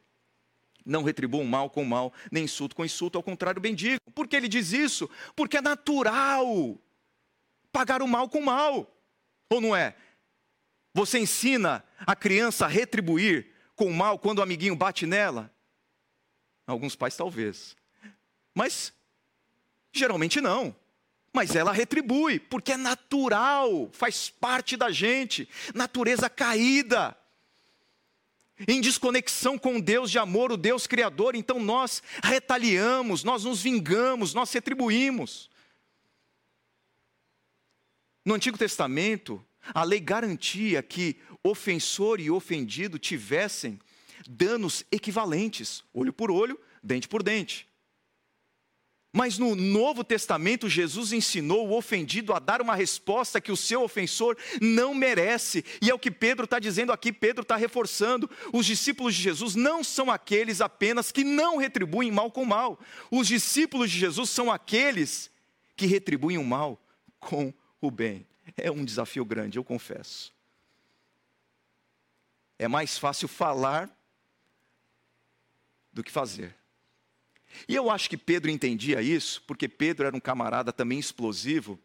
Não 0.86 1.02
retribuam 1.02 1.44
mal 1.44 1.68
com 1.68 1.84
mal, 1.84 2.12
nem 2.30 2.44
insulto 2.44 2.76
com 2.76 2.84
insulto, 2.84 3.18
ao 3.18 3.22
contrário, 3.22 3.60
bendigam. 3.60 3.98
Por 4.14 4.28
que 4.28 4.36
ele 4.36 4.46
diz 4.46 4.72
isso? 4.72 5.10
Porque 5.34 5.56
é 5.56 5.60
natural 5.60 6.78
pagar 7.72 8.00
o 8.00 8.08
mal 8.08 8.28
com 8.28 8.40
mal. 8.40 8.90
Ou 9.50 9.60
não 9.60 9.74
é? 9.74 9.96
Você 10.94 11.18
ensina 11.18 11.84
a 12.06 12.16
criança 12.16 12.64
a 12.64 12.68
retribuir 12.68 13.52
com 13.74 13.86
o 13.86 13.94
mal 13.94 14.18
quando 14.18 14.38
o 14.38 14.42
amiguinho 14.42 14.76
bate 14.76 15.06
nela? 15.06 15.52
Alguns 16.66 16.96
pais 16.96 17.16
talvez. 17.16 17.76
Mas 18.54 18.94
geralmente 19.92 20.40
não. 20.40 20.74
Mas 21.32 21.54
ela 21.54 21.72
retribui, 21.72 22.38
porque 22.38 22.72
é 22.72 22.76
natural, 22.76 23.90
faz 23.92 24.30
parte 24.30 24.74
da 24.76 24.90
gente, 24.90 25.46
natureza 25.74 26.30
caída. 26.30 27.14
Em 28.66 28.80
desconexão 28.80 29.58
com 29.58 29.80
Deus 29.80 30.10
de 30.10 30.18
amor, 30.18 30.50
o 30.50 30.56
Deus 30.56 30.86
Criador, 30.86 31.34
então 31.34 31.60
nós 31.60 32.02
retaliamos, 32.22 33.22
nós 33.22 33.44
nos 33.44 33.62
vingamos, 33.62 34.32
nós 34.32 34.52
retribuímos. 34.52 35.50
No 38.24 38.34
Antigo 38.34 38.56
Testamento, 38.56 39.44
a 39.74 39.84
lei 39.84 40.00
garantia 40.00 40.82
que 40.82 41.16
ofensor 41.42 42.20
e 42.20 42.30
ofendido 42.30 42.98
tivessem 42.98 43.78
danos 44.28 44.84
equivalentes, 44.90 45.84
olho 45.92 46.12
por 46.12 46.30
olho, 46.30 46.58
dente 46.82 47.06
por 47.06 47.22
dente. 47.22 47.68
Mas 49.16 49.38
no 49.38 49.56
Novo 49.56 50.04
Testamento, 50.04 50.68
Jesus 50.68 51.10
ensinou 51.10 51.66
o 51.66 51.74
ofendido 51.74 52.34
a 52.34 52.38
dar 52.38 52.60
uma 52.60 52.74
resposta 52.74 53.40
que 53.40 53.50
o 53.50 53.56
seu 53.56 53.82
ofensor 53.82 54.36
não 54.60 54.94
merece. 54.94 55.64
E 55.80 55.88
é 55.88 55.94
o 55.94 55.98
que 55.98 56.10
Pedro 56.10 56.44
está 56.44 56.58
dizendo 56.58 56.92
aqui, 56.92 57.10
Pedro 57.10 57.40
está 57.40 57.56
reforçando. 57.56 58.30
Os 58.52 58.66
discípulos 58.66 59.14
de 59.14 59.22
Jesus 59.22 59.54
não 59.54 59.82
são 59.82 60.10
aqueles 60.10 60.60
apenas 60.60 61.10
que 61.10 61.24
não 61.24 61.56
retribuem 61.56 62.12
mal 62.12 62.30
com 62.30 62.44
mal. 62.44 62.78
Os 63.10 63.26
discípulos 63.26 63.90
de 63.90 63.98
Jesus 63.98 64.28
são 64.28 64.52
aqueles 64.52 65.30
que 65.74 65.86
retribuem 65.86 66.36
o 66.36 66.44
mal 66.44 66.78
com 67.18 67.54
o 67.80 67.90
bem. 67.90 68.26
É 68.54 68.70
um 68.70 68.84
desafio 68.84 69.24
grande, 69.24 69.56
eu 69.56 69.64
confesso. 69.64 70.30
É 72.58 72.68
mais 72.68 72.98
fácil 72.98 73.28
falar 73.28 73.90
do 75.90 76.04
que 76.04 76.12
fazer. 76.12 76.54
E 77.68 77.74
eu 77.74 77.90
acho 77.90 78.08
que 78.08 78.16
Pedro 78.16 78.50
entendia 78.50 79.00
isso, 79.02 79.42
porque 79.46 79.68
Pedro 79.68 80.06
era 80.06 80.16
um 80.16 80.20
camarada 80.20 80.72
também 80.72 80.98
explosivo, 80.98 81.78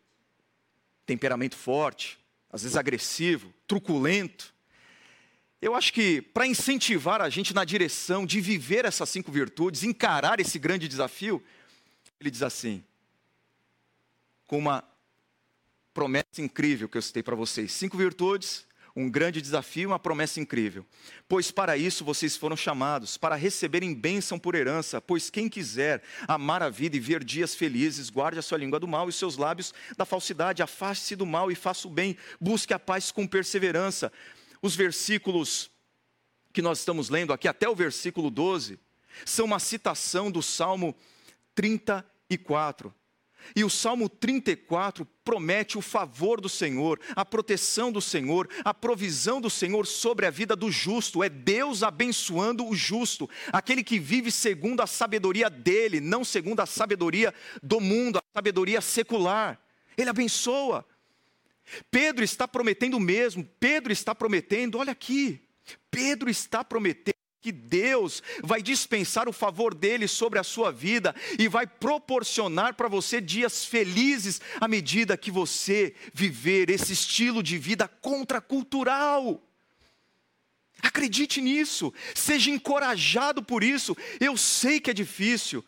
temperamento 1.05 1.55
forte, 1.55 2.19
às 2.51 2.63
vezes 2.63 2.77
agressivo, 2.77 3.53
truculento. 3.67 4.53
Eu 5.61 5.75
acho 5.75 5.93
que 5.93 6.21
para 6.21 6.47
incentivar 6.47 7.21
a 7.21 7.29
gente 7.29 7.53
na 7.53 7.63
direção 7.63 8.25
de 8.25 8.41
viver 8.41 8.85
essas 8.85 9.09
cinco 9.09 9.31
virtudes, 9.31 9.83
encarar 9.83 10.39
esse 10.39 10.57
grande 10.57 10.87
desafio, 10.87 11.43
ele 12.19 12.31
diz 12.31 12.41
assim, 12.41 12.83
com 14.47 14.57
uma 14.57 14.83
promessa 15.93 16.39
incrível 16.41 16.89
que 16.89 16.97
eu 16.97 17.01
citei 17.01 17.23
para 17.23 17.35
vocês: 17.35 17.71
cinco 17.71 17.97
virtudes, 17.97 18.65
um 18.95 19.09
grande 19.09 19.41
desafio, 19.41 19.89
uma 19.89 19.99
promessa 19.99 20.39
incrível. 20.39 20.85
Pois 21.27 21.51
para 21.51 21.77
isso 21.77 22.03
vocês 22.03 22.35
foram 22.35 22.55
chamados, 22.55 23.17
para 23.17 23.35
receberem 23.35 23.93
bênção 23.93 24.37
por 24.37 24.55
herança, 24.55 24.99
pois 24.99 25.29
quem 25.29 25.47
quiser 25.47 26.03
amar 26.27 26.61
a 26.61 26.69
vida 26.69 26.97
e 26.97 26.99
ver 26.99 27.23
dias 27.23 27.55
felizes, 27.55 28.09
guarde 28.09 28.39
a 28.39 28.41
sua 28.41 28.57
língua 28.57 28.79
do 28.79 28.87
mal 28.87 29.07
e 29.07 29.13
seus 29.13 29.37
lábios 29.37 29.73
da 29.97 30.05
falsidade, 30.05 30.61
afaste-se 30.61 31.15
do 31.15 31.25
mal 31.25 31.51
e 31.51 31.55
faça 31.55 31.87
o 31.87 31.91
bem, 31.91 32.17
busque 32.39 32.73
a 32.73 32.79
paz 32.79 33.11
com 33.11 33.25
perseverança. 33.27 34.11
Os 34.61 34.75
versículos 34.75 35.71
que 36.53 36.61
nós 36.61 36.79
estamos 36.79 37.09
lendo 37.09 37.33
aqui, 37.33 37.47
até 37.47 37.67
o 37.67 37.75
versículo 37.75 38.29
12, 38.29 38.79
são 39.25 39.45
uma 39.45 39.59
citação 39.59 40.29
do 40.29 40.41
Salmo 40.41 40.95
34. 41.55 42.93
E 43.55 43.63
o 43.63 43.69
Salmo 43.69 44.07
34 44.09 45.05
promete 45.23 45.77
o 45.77 45.81
favor 45.81 46.39
do 46.41 46.49
Senhor, 46.49 46.99
a 47.15 47.23
proteção 47.23 47.91
do 47.91 48.01
Senhor, 48.01 48.49
a 48.63 48.73
provisão 48.73 49.39
do 49.39 49.49
Senhor 49.49 49.85
sobre 49.85 50.25
a 50.25 50.29
vida 50.29 50.55
do 50.55 50.71
justo. 50.71 51.23
É 51.23 51.29
Deus 51.29 51.83
abençoando 51.83 52.67
o 52.67 52.75
justo, 52.75 53.29
aquele 53.51 53.83
que 53.83 53.99
vive 53.99 54.31
segundo 54.31 54.81
a 54.81 54.87
sabedoria 54.87 55.49
dele, 55.49 55.99
não 55.99 56.23
segundo 56.23 56.59
a 56.59 56.65
sabedoria 56.65 57.33
do 57.61 57.79
mundo, 57.79 58.17
a 58.17 58.23
sabedoria 58.33 58.81
secular. 58.81 59.59
Ele 59.97 60.09
abençoa. 60.09 60.85
Pedro 61.89 62.23
está 62.23 62.47
prometendo 62.47 62.97
o 62.97 62.99
mesmo. 62.99 63.47
Pedro 63.59 63.91
está 63.91 64.13
prometendo, 64.15 64.77
olha 64.77 64.91
aqui. 64.91 65.41
Pedro 65.89 66.29
está 66.29 66.63
prometendo 66.63 67.20
que 67.41 67.51
Deus 67.51 68.21
vai 68.43 68.61
dispensar 68.61 69.27
o 69.27 69.33
favor 69.33 69.73
dele 69.73 70.07
sobre 70.07 70.37
a 70.37 70.43
sua 70.43 70.71
vida 70.71 71.15
e 71.39 71.47
vai 71.47 71.65
proporcionar 71.65 72.75
para 72.75 72.87
você 72.87 73.19
dias 73.19 73.65
felizes 73.65 74.39
à 74.59 74.67
medida 74.67 75.17
que 75.17 75.31
você 75.31 75.95
viver 76.13 76.69
esse 76.69 76.93
estilo 76.93 77.41
de 77.41 77.57
vida 77.57 77.87
contracultural. 77.87 79.41
Acredite 80.81 81.41
nisso, 81.41 81.93
seja 82.13 82.49
encorajado 82.51 83.43
por 83.43 83.63
isso. 83.63 83.95
Eu 84.19 84.37
sei 84.37 84.79
que 84.79 84.91
é 84.91 84.93
difícil. 84.93 85.65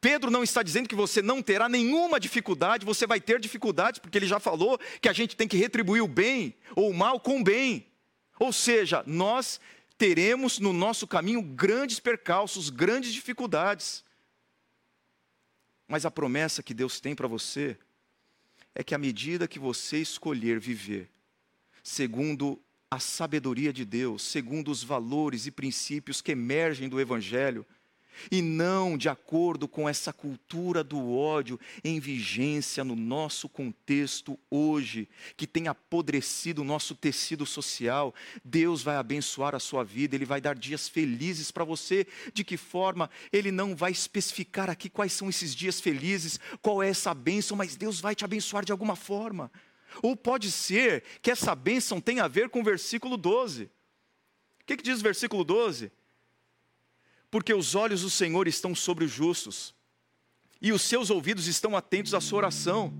Pedro 0.00 0.30
não 0.30 0.42
está 0.42 0.62
dizendo 0.62 0.88
que 0.88 0.94
você 0.94 1.20
não 1.20 1.42
terá 1.42 1.68
nenhuma 1.68 2.18
dificuldade, 2.18 2.86
você 2.86 3.06
vai 3.06 3.20
ter 3.20 3.38
dificuldades, 3.38 3.98
porque 3.98 4.16
ele 4.16 4.26
já 4.26 4.40
falou 4.40 4.78
que 5.00 5.08
a 5.08 5.12
gente 5.12 5.36
tem 5.36 5.46
que 5.46 5.58
retribuir 5.58 6.02
o 6.02 6.08
bem 6.08 6.54
ou 6.74 6.90
o 6.90 6.94
mal 6.94 7.20
com 7.20 7.40
o 7.40 7.44
bem. 7.44 7.86
Ou 8.38 8.52
seja, 8.52 9.04
nós 9.06 9.60
teremos 10.00 10.58
no 10.58 10.72
nosso 10.72 11.06
caminho 11.06 11.42
grandes 11.42 12.00
percalços, 12.00 12.70
grandes 12.70 13.12
dificuldades. 13.12 14.02
Mas 15.86 16.06
a 16.06 16.10
promessa 16.10 16.62
que 16.62 16.72
Deus 16.72 17.00
tem 17.00 17.14
para 17.14 17.28
você 17.28 17.76
é 18.74 18.82
que 18.82 18.94
à 18.94 18.98
medida 18.98 19.46
que 19.46 19.58
você 19.58 19.98
escolher 19.98 20.58
viver 20.58 21.10
segundo 21.82 22.58
a 22.90 22.98
sabedoria 22.98 23.74
de 23.74 23.84
Deus, 23.84 24.22
segundo 24.22 24.70
os 24.70 24.82
valores 24.82 25.44
e 25.44 25.50
princípios 25.50 26.22
que 26.22 26.32
emergem 26.32 26.88
do 26.88 26.98
Evangelho, 26.98 27.66
e 28.30 28.42
não 28.42 28.96
de 28.96 29.08
acordo 29.08 29.68
com 29.68 29.88
essa 29.88 30.12
cultura 30.12 30.82
do 30.82 31.12
ódio 31.12 31.58
em 31.82 32.00
vigência 32.00 32.84
no 32.84 32.96
nosso 32.96 33.48
contexto 33.48 34.38
hoje, 34.50 35.08
que 35.36 35.46
tem 35.46 35.68
apodrecido 35.68 36.62
o 36.62 36.64
nosso 36.64 36.94
tecido 36.94 37.46
social. 37.46 38.14
Deus 38.44 38.82
vai 38.82 38.96
abençoar 38.96 39.54
a 39.54 39.60
sua 39.60 39.84
vida, 39.84 40.14
Ele 40.14 40.24
vai 40.24 40.40
dar 40.40 40.54
dias 40.54 40.88
felizes 40.88 41.50
para 41.50 41.64
você. 41.64 42.06
De 42.32 42.44
que 42.44 42.56
forma? 42.56 43.10
Ele 43.32 43.50
não 43.50 43.74
vai 43.74 43.92
especificar 43.92 44.68
aqui 44.68 44.88
quais 44.88 45.12
são 45.12 45.28
esses 45.28 45.54
dias 45.54 45.80
felizes, 45.80 46.38
qual 46.62 46.82
é 46.82 46.88
essa 46.88 47.14
bênção, 47.14 47.56
mas 47.56 47.76
Deus 47.76 48.00
vai 48.00 48.14
te 48.14 48.24
abençoar 48.24 48.64
de 48.64 48.72
alguma 48.72 48.96
forma. 48.96 49.50
Ou 50.02 50.16
pode 50.16 50.50
ser 50.50 51.02
que 51.20 51.30
essa 51.30 51.54
bênção 51.54 52.00
tenha 52.00 52.24
a 52.24 52.28
ver 52.28 52.48
com 52.48 52.60
o 52.60 52.64
versículo 52.64 53.16
12. 53.16 53.64
O 53.64 53.70
que, 54.66 54.76
que 54.76 54.82
diz 54.82 55.00
o 55.00 55.02
versículo 55.02 55.42
12? 55.42 55.90
Porque 57.30 57.54
os 57.54 57.74
olhos 57.74 58.02
do 58.02 58.10
Senhor 58.10 58.48
estão 58.48 58.74
sobre 58.74 59.04
os 59.04 59.10
justos, 59.10 59.74
e 60.60 60.72
os 60.72 60.82
seus 60.82 61.08
ouvidos 61.08 61.46
estão 61.46 61.76
atentos 61.76 62.12
à 62.12 62.20
sua 62.20 62.38
oração, 62.38 62.92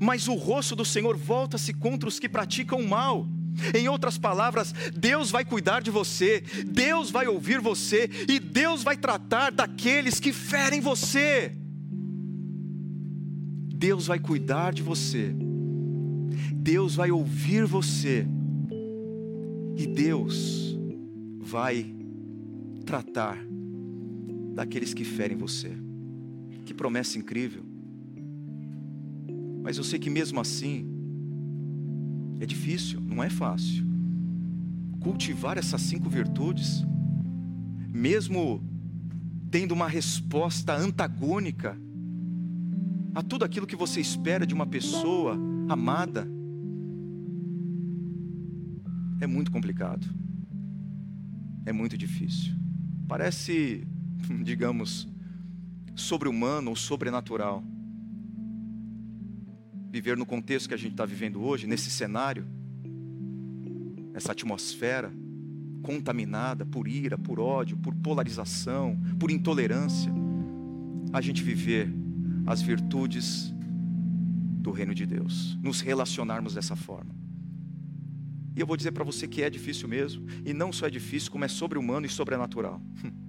mas 0.00 0.28
o 0.28 0.34
rosto 0.34 0.76
do 0.76 0.84
Senhor 0.84 1.16
volta-se 1.16 1.72
contra 1.72 2.08
os 2.08 2.18
que 2.18 2.28
praticam 2.28 2.80
o 2.80 2.88
mal. 2.88 3.26
Em 3.74 3.88
outras 3.88 4.18
palavras, 4.18 4.72
Deus 4.94 5.30
vai 5.30 5.42
cuidar 5.42 5.80
de 5.80 5.90
você, 5.90 6.42
Deus 6.66 7.10
vai 7.10 7.26
ouvir 7.26 7.58
você 7.58 8.10
e 8.28 8.38
Deus 8.38 8.82
vai 8.82 8.98
tratar 8.98 9.50
daqueles 9.50 10.20
que 10.20 10.30
ferem 10.30 10.80
você. 10.80 11.56
Deus 13.74 14.06
vai 14.06 14.18
cuidar 14.18 14.74
de 14.74 14.82
você, 14.82 15.34
Deus 16.54 16.94
vai 16.94 17.10
ouvir 17.10 17.64
você 17.64 18.26
e 19.76 19.86
Deus 19.86 20.76
vai 21.38 21.94
tratar 22.84 23.38
daqueles 24.56 24.94
que 24.94 25.04
ferem 25.04 25.36
você. 25.36 25.70
Que 26.64 26.72
promessa 26.72 27.18
incrível. 27.18 27.62
Mas 29.62 29.76
eu 29.76 29.84
sei 29.84 29.98
que 29.98 30.08
mesmo 30.08 30.40
assim, 30.40 30.86
é 32.40 32.46
difícil, 32.46 32.98
não 33.00 33.22
é 33.22 33.28
fácil. 33.28 33.84
Cultivar 34.98 35.58
essas 35.58 35.82
cinco 35.82 36.08
virtudes, 36.08 36.82
mesmo 37.92 38.62
tendo 39.50 39.72
uma 39.72 39.88
resposta 39.88 40.74
antagônica 40.74 41.78
a 43.14 43.22
tudo 43.22 43.44
aquilo 43.44 43.66
que 43.66 43.76
você 43.76 44.00
espera 44.00 44.46
de 44.46 44.54
uma 44.54 44.66
pessoa 44.66 45.38
amada, 45.68 46.26
é 49.20 49.26
muito 49.26 49.50
complicado, 49.50 50.06
é 51.66 51.72
muito 51.72 51.96
difícil. 51.96 52.54
Parece 53.06 53.86
digamos, 54.42 55.08
sobre-humano 55.94 56.70
ou 56.70 56.76
sobrenatural. 56.76 57.64
Viver 59.90 60.16
no 60.16 60.26
contexto 60.26 60.68
que 60.68 60.74
a 60.74 60.78
gente 60.78 60.92
está 60.92 61.06
vivendo 61.06 61.42
hoje, 61.42 61.66
nesse 61.66 61.90
cenário, 61.90 62.46
essa 64.14 64.32
atmosfera 64.32 65.12
contaminada 65.82 66.66
por 66.66 66.88
ira, 66.88 67.16
por 67.16 67.38
ódio, 67.38 67.76
por 67.76 67.94
polarização, 67.94 68.98
por 69.18 69.30
intolerância, 69.30 70.12
a 71.12 71.20
gente 71.20 71.42
viver 71.42 71.88
as 72.46 72.60
virtudes 72.60 73.54
do 74.60 74.70
reino 74.70 74.94
de 74.94 75.06
Deus, 75.06 75.56
nos 75.62 75.80
relacionarmos 75.80 76.54
dessa 76.54 76.74
forma. 76.74 77.14
E 78.56 78.60
eu 78.60 78.66
vou 78.66 78.76
dizer 78.76 78.92
para 78.92 79.04
você 79.04 79.28
que 79.28 79.42
é 79.42 79.50
difícil 79.50 79.88
mesmo, 79.88 80.26
e 80.44 80.52
não 80.52 80.72
só 80.72 80.86
é 80.86 80.90
difícil, 80.90 81.30
como 81.30 81.44
é 81.44 81.48
sobre-humano 81.48 82.06
e 82.06 82.08
sobrenatural. 82.08 82.80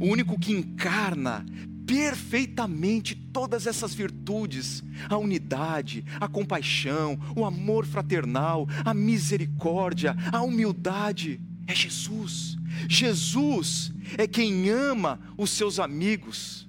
O 0.00 0.06
único 0.06 0.38
que 0.38 0.52
encarna 0.52 1.44
perfeitamente 1.86 3.14
todas 3.14 3.66
essas 3.66 3.94
virtudes: 3.94 4.82
a 5.08 5.16
unidade, 5.16 6.04
a 6.20 6.28
compaixão, 6.28 7.18
o 7.36 7.44
amor 7.44 7.86
fraternal, 7.86 8.66
a 8.84 8.92
misericórdia, 8.92 10.16
a 10.32 10.42
humildade. 10.42 11.40
É 11.66 11.74
Jesus. 11.74 12.56
Jesus 12.88 13.92
é 14.16 14.26
quem 14.26 14.70
ama 14.70 15.20
os 15.36 15.50
seus 15.50 15.78
amigos 15.78 16.68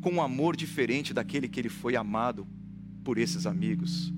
com 0.00 0.14
um 0.14 0.22
amor 0.22 0.56
diferente 0.56 1.12
daquele 1.12 1.48
que 1.48 1.60
ele 1.60 1.68
foi 1.68 1.96
amado 1.96 2.46
por 3.04 3.18
esses 3.18 3.46
amigos. 3.46 4.12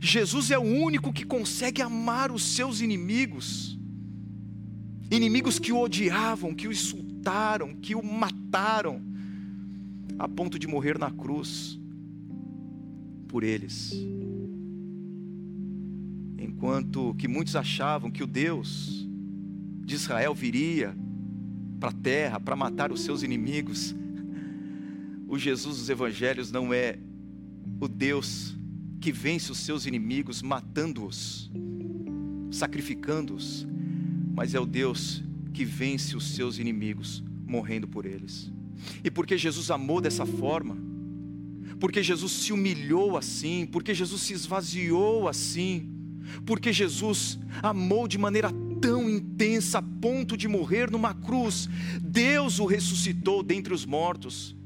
Jesus 0.00 0.50
é 0.50 0.58
o 0.58 0.62
único 0.62 1.12
que 1.12 1.24
consegue 1.24 1.82
amar 1.82 2.30
os 2.32 2.42
seus 2.42 2.80
inimigos, 2.80 3.73
inimigos 5.14 5.58
que 5.58 5.72
o 5.72 5.78
odiavam, 5.78 6.54
que 6.54 6.68
o 6.68 6.72
insultaram, 6.72 7.74
que 7.74 7.94
o 7.94 8.02
mataram, 8.02 9.02
a 10.18 10.28
ponto 10.28 10.58
de 10.58 10.66
morrer 10.66 10.98
na 10.98 11.10
cruz 11.10 11.78
por 13.28 13.42
eles. 13.42 13.92
Enquanto 16.38 17.14
que 17.14 17.26
muitos 17.26 17.56
achavam 17.56 18.10
que 18.10 18.22
o 18.22 18.26
Deus 18.26 19.08
de 19.84 19.94
Israel 19.94 20.34
viria 20.34 20.96
para 21.80 21.90
a 21.90 21.92
terra 21.92 22.40
para 22.40 22.56
matar 22.56 22.92
os 22.92 23.00
seus 23.00 23.22
inimigos, 23.22 23.94
o 25.26 25.38
Jesus 25.38 25.78
dos 25.78 25.88
evangelhos 25.90 26.52
não 26.52 26.72
é 26.72 26.98
o 27.80 27.88
Deus 27.88 28.56
que 29.00 29.10
vence 29.10 29.50
os 29.50 29.58
seus 29.58 29.84
inimigos 29.84 30.40
matando-os, 30.40 31.50
sacrificando-os, 32.50 33.66
mas 34.34 34.54
é 34.54 34.60
o 34.60 34.66
Deus 34.66 35.22
que 35.52 35.64
vence 35.64 36.16
os 36.16 36.34
seus 36.34 36.58
inimigos 36.58 37.22
morrendo 37.46 37.86
por 37.86 38.04
eles. 38.04 38.52
E 39.02 39.10
porque 39.10 39.38
Jesus 39.38 39.70
amou 39.70 40.00
dessa 40.00 40.26
forma, 40.26 40.76
porque 41.78 42.02
Jesus 42.02 42.32
se 42.32 42.52
humilhou 42.52 43.16
assim, 43.16 43.66
porque 43.70 43.94
Jesus 43.94 44.22
se 44.22 44.32
esvaziou 44.32 45.28
assim, 45.28 45.88
porque 46.44 46.72
Jesus 46.72 47.38
amou 47.62 48.08
de 48.08 48.18
maneira 48.18 48.50
tão 48.80 49.08
intensa 49.08 49.78
a 49.78 49.82
ponto 49.82 50.36
de 50.36 50.48
morrer 50.48 50.90
numa 50.90 51.14
cruz, 51.14 51.68
Deus 52.02 52.58
o 52.58 52.66
ressuscitou 52.66 53.42
dentre 53.42 53.72
os 53.72 53.86
mortos. 53.86 54.56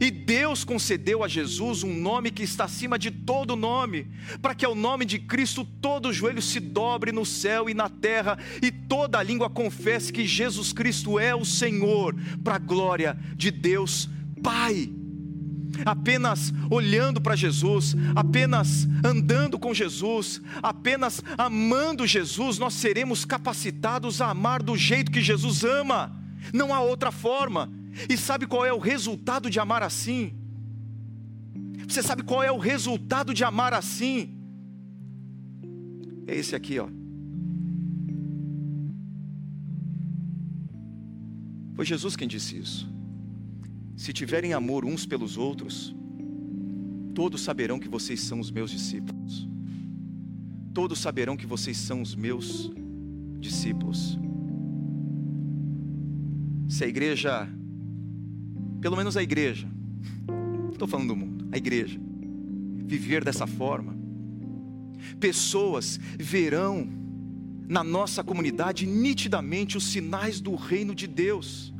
E 0.00 0.10
Deus 0.10 0.64
concedeu 0.64 1.24
a 1.24 1.28
Jesus 1.28 1.82
um 1.82 1.94
nome 1.94 2.30
que 2.30 2.42
está 2.42 2.64
acima 2.64 2.98
de 2.98 3.10
todo 3.10 3.56
nome, 3.56 4.10
para 4.42 4.54
que 4.54 4.64
ao 4.64 4.74
nome 4.74 5.04
de 5.04 5.18
Cristo 5.18 5.64
todo 5.64 6.12
joelho 6.12 6.42
se 6.42 6.60
dobre 6.60 7.10
no 7.10 7.24
céu 7.24 7.68
e 7.68 7.74
na 7.74 7.88
terra, 7.88 8.38
e 8.62 8.70
toda 8.70 9.22
língua 9.22 9.48
confesse 9.48 10.12
que 10.12 10.26
Jesus 10.26 10.72
Cristo 10.72 11.18
é 11.18 11.34
o 11.34 11.44
Senhor, 11.44 12.14
para 12.44 12.56
a 12.56 12.58
glória 12.58 13.18
de 13.34 13.50
Deus 13.50 14.08
Pai. 14.42 14.92
Apenas 15.84 16.52
olhando 16.70 17.20
para 17.20 17.36
Jesus, 17.36 17.94
apenas 18.14 18.88
andando 19.04 19.58
com 19.58 19.72
Jesus, 19.74 20.40
apenas 20.62 21.22
amando 21.36 22.06
Jesus, 22.06 22.58
nós 22.58 22.74
seremos 22.74 23.24
capacitados 23.24 24.20
a 24.20 24.30
amar 24.30 24.62
do 24.62 24.76
jeito 24.76 25.10
que 25.10 25.22
Jesus 25.22 25.64
ama, 25.64 26.14
não 26.52 26.74
há 26.74 26.80
outra 26.80 27.12
forma. 27.12 27.77
E 28.08 28.16
sabe 28.16 28.46
qual 28.46 28.64
é 28.66 28.72
o 28.72 28.78
resultado 28.78 29.48
de 29.48 29.58
amar 29.58 29.82
assim? 29.82 30.34
Você 31.88 32.02
sabe 32.02 32.22
qual 32.22 32.42
é 32.42 32.52
o 32.52 32.58
resultado 32.58 33.32
de 33.32 33.42
amar 33.44 33.72
assim? 33.72 34.36
É 36.26 36.34
esse 36.36 36.54
aqui, 36.54 36.78
ó. 36.78 36.88
Foi 41.74 41.84
Jesus 41.86 42.14
quem 42.14 42.28
disse 42.28 42.58
isso. 42.58 42.86
Se 43.96 44.12
tiverem 44.12 44.52
amor 44.52 44.84
uns 44.84 45.06
pelos 45.06 45.36
outros, 45.38 45.94
todos 47.14 47.40
saberão 47.40 47.78
que 47.78 47.88
vocês 47.88 48.20
são 48.20 48.38
os 48.38 48.50
meus 48.50 48.70
discípulos. 48.70 49.48
Todos 50.74 50.98
saberão 50.98 51.36
que 51.36 51.46
vocês 51.46 51.76
são 51.78 52.02
os 52.02 52.14
meus 52.14 52.70
discípulos. 53.40 54.18
Se 56.68 56.84
a 56.84 56.86
igreja 56.86 57.48
pelo 58.80 58.96
menos 58.96 59.16
a 59.16 59.22
igreja, 59.22 59.68
estou 60.72 60.86
falando 60.86 61.08
do 61.08 61.16
mundo, 61.16 61.48
a 61.52 61.56
igreja, 61.56 61.98
viver 62.86 63.24
dessa 63.24 63.46
forma, 63.46 63.96
pessoas 65.18 65.98
verão 66.18 66.88
na 67.68 67.84
nossa 67.84 68.24
comunidade 68.24 68.86
nitidamente 68.86 69.76
os 69.76 69.84
sinais 69.84 70.40
do 70.40 70.54
reino 70.54 70.94
de 70.94 71.06
Deus 71.06 71.72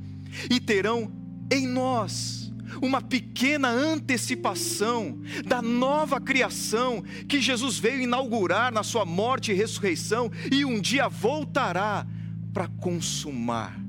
e 0.50 0.61
terão 0.61 1.11
em 1.50 1.66
nós 1.66 2.52
uma 2.82 3.00
pequena 3.00 3.68
antecipação 3.70 5.18
da 5.46 5.62
nova 5.62 6.20
criação 6.20 7.02
que 7.26 7.40
Jesus 7.40 7.78
veio 7.78 8.02
inaugurar 8.02 8.70
na 8.70 8.82
sua 8.82 9.06
morte 9.06 9.50
e 9.50 9.54
ressurreição 9.54 10.30
e 10.52 10.64
um 10.64 10.78
dia 10.78 11.08
voltará 11.08 12.06
para 12.52 12.68
consumar 12.68 13.88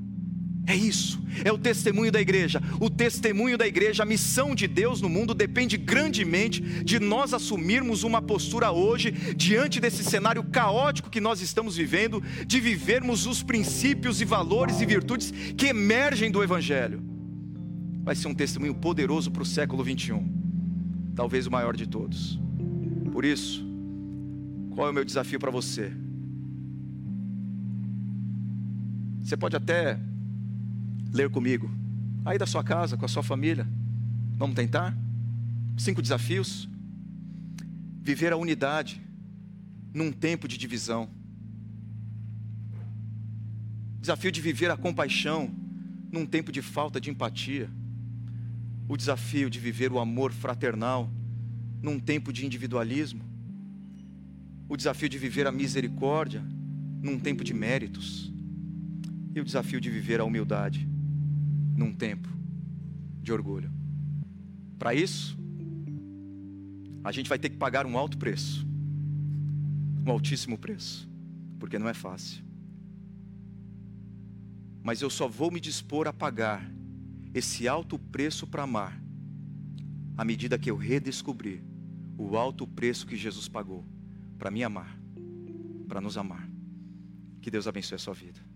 é 0.66 0.76
isso, 0.76 1.20
é 1.44 1.50
o 1.50 1.58
testemunho 1.58 2.12
da 2.12 2.20
igreja. 2.20 2.62
O 2.78 2.88
testemunho 2.88 3.56
da 3.56 3.66
igreja, 3.66 4.02
a 4.02 4.06
missão 4.06 4.54
de 4.54 4.66
Deus 4.66 5.00
no 5.00 5.08
mundo 5.08 5.34
depende 5.34 5.76
grandemente 5.76 6.60
de 6.60 7.00
nós 7.00 7.34
assumirmos 7.34 8.02
uma 8.02 8.20
postura 8.22 8.70
hoje, 8.70 9.10
diante 9.34 9.80
desse 9.80 10.04
cenário 10.04 10.44
caótico 10.44 11.10
que 11.10 11.20
nós 11.20 11.40
estamos 11.40 11.76
vivendo, 11.76 12.22
de 12.46 12.60
vivermos 12.60 13.26
os 13.26 13.42
princípios 13.42 14.20
e 14.20 14.24
valores 14.24 14.80
e 14.80 14.86
virtudes 14.86 15.32
que 15.56 15.66
emergem 15.66 16.30
do 16.30 16.42
Evangelho. 16.42 17.02
Vai 18.02 18.14
ser 18.14 18.28
um 18.28 18.34
testemunho 18.34 18.74
poderoso 18.74 19.30
para 19.30 19.42
o 19.42 19.46
século 19.46 19.82
21, 19.82 21.12
talvez 21.14 21.46
o 21.46 21.50
maior 21.50 21.76
de 21.76 21.86
todos. 21.86 22.38
Por 23.12 23.24
isso, 23.24 23.64
qual 24.70 24.86
é 24.86 24.90
o 24.90 24.94
meu 24.94 25.04
desafio 25.04 25.38
para 25.38 25.50
você? 25.50 25.92
Você 29.22 29.36
pode 29.36 29.56
até 29.56 29.98
ler 31.12 31.30
comigo. 31.30 31.70
Aí 32.24 32.38
da 32.38 32.46
sua 32.46 32.62
casa, 32.62 32.96
com 32.96 33.04
a 33.04 33.08
sua 33.08 33.22
família. 33.22 33.66
Vamos 34.36 34.54
tentar? 34.54 34.96
Cinco 35.76 36.02
desafios. 36.02 36.68
Viver 38.02 38.32
a 38.32 38.36
unidade 38.36 39.00
num 39.92 40.12
tempo 40.12 40.46
de 40.46 40.56
divisão. 40.56 41.08
Desafio 44.00 44.32
de 44.32 44.40
viver 44.40 44.70
a 44.70 44.76
compaixão 44.76 45.50
num 46.10 46.24
tempo 46.24 46.50
de 46.50 46.62
falta 46.62 47.00
de 47.00 47.10
empatia. 47.10 47.70
O 48.88 48.96
desafio 48.96 49.50
de 49.50 49.58
viver 49.58 49.92
o 49.92 49.98
amor 49.98 50.32
fraternal 50.32 51.10
num 51.82 51.98
tempo 51.98 52.32
de 52.32 52.44
individualismo. 52.44 53.22
O 54.68 54.76
desafio 54.76 55.08
de 55.08 55.18
viver 55.18 55.46
a 55.46 55.52
misericórdia 55.52 56.42
num 57.02 57.18
tempo 57.18 57.44
de 57.44 57.54
méritos. 57.54 58.32
E 59.34 59.40
o 59.40 59.44
desafio 59.44 59.80
de 59.80 59.90
viver 59.90 60.20
a 60.20 60.24
humildade 60.24 60.89
num 61.80 61.94
tempo 61.94 62.28
de 63.22 63.32
orgulho. 63.32 63.72
Para 64.78 64.94
isso, 64.94 65.38
a 67.02 67.10
gente 67.10 67.26
vai 67.26 67.38
ter 67.38 67.48
que 67.48 67.56
pagar 67.56 67.86
um 67.86 67.96
alto 67.96 68.18
preço, 68.18 68.66
um 70.06 70.10
altíssimo 70.10 70.58
preço, 70.58 71.08
porque 71.58 71.78
não 71.78 71.88
é 71.88 71.94
fácil. 71.94 72.44
Mas 74.82 75.00
eu 75.00 75.08
só 75.08 75.26
vou 75.26 75.50
me 75.50 75.58
dispor 75.58 76.06
a 76.06 76.12
pagar 76.12 76.70
esse 77.32 77.66
alto 77.66 77.98
preço 77.98 78.46
para 78.46 78.64
amar, 78.64 79.02
à 80.18 80.24
medida 80.24 80.58
que 80.58 80.70
eu 80.70 80.76
redescobrir 80.76 81.62
o 82.18 82.36
alto 82.36 82.66
preço 82.66 83.06
que 83.06 83.16
Jesus 83.16 83.48
pagou 83.48 83.86
para 84.36 84.50
me 84.50 84.62
amar, 84.62 85.00
para 85.88 86.00
nos 86.00 86.18
amar. 86.18 86.46
Que 87.40 87.50
Deus 87.50 87.66
abençoe 87.66 87.96
a 87.96 87.98
sua 87.98 88.12
vida. 88.12 88.49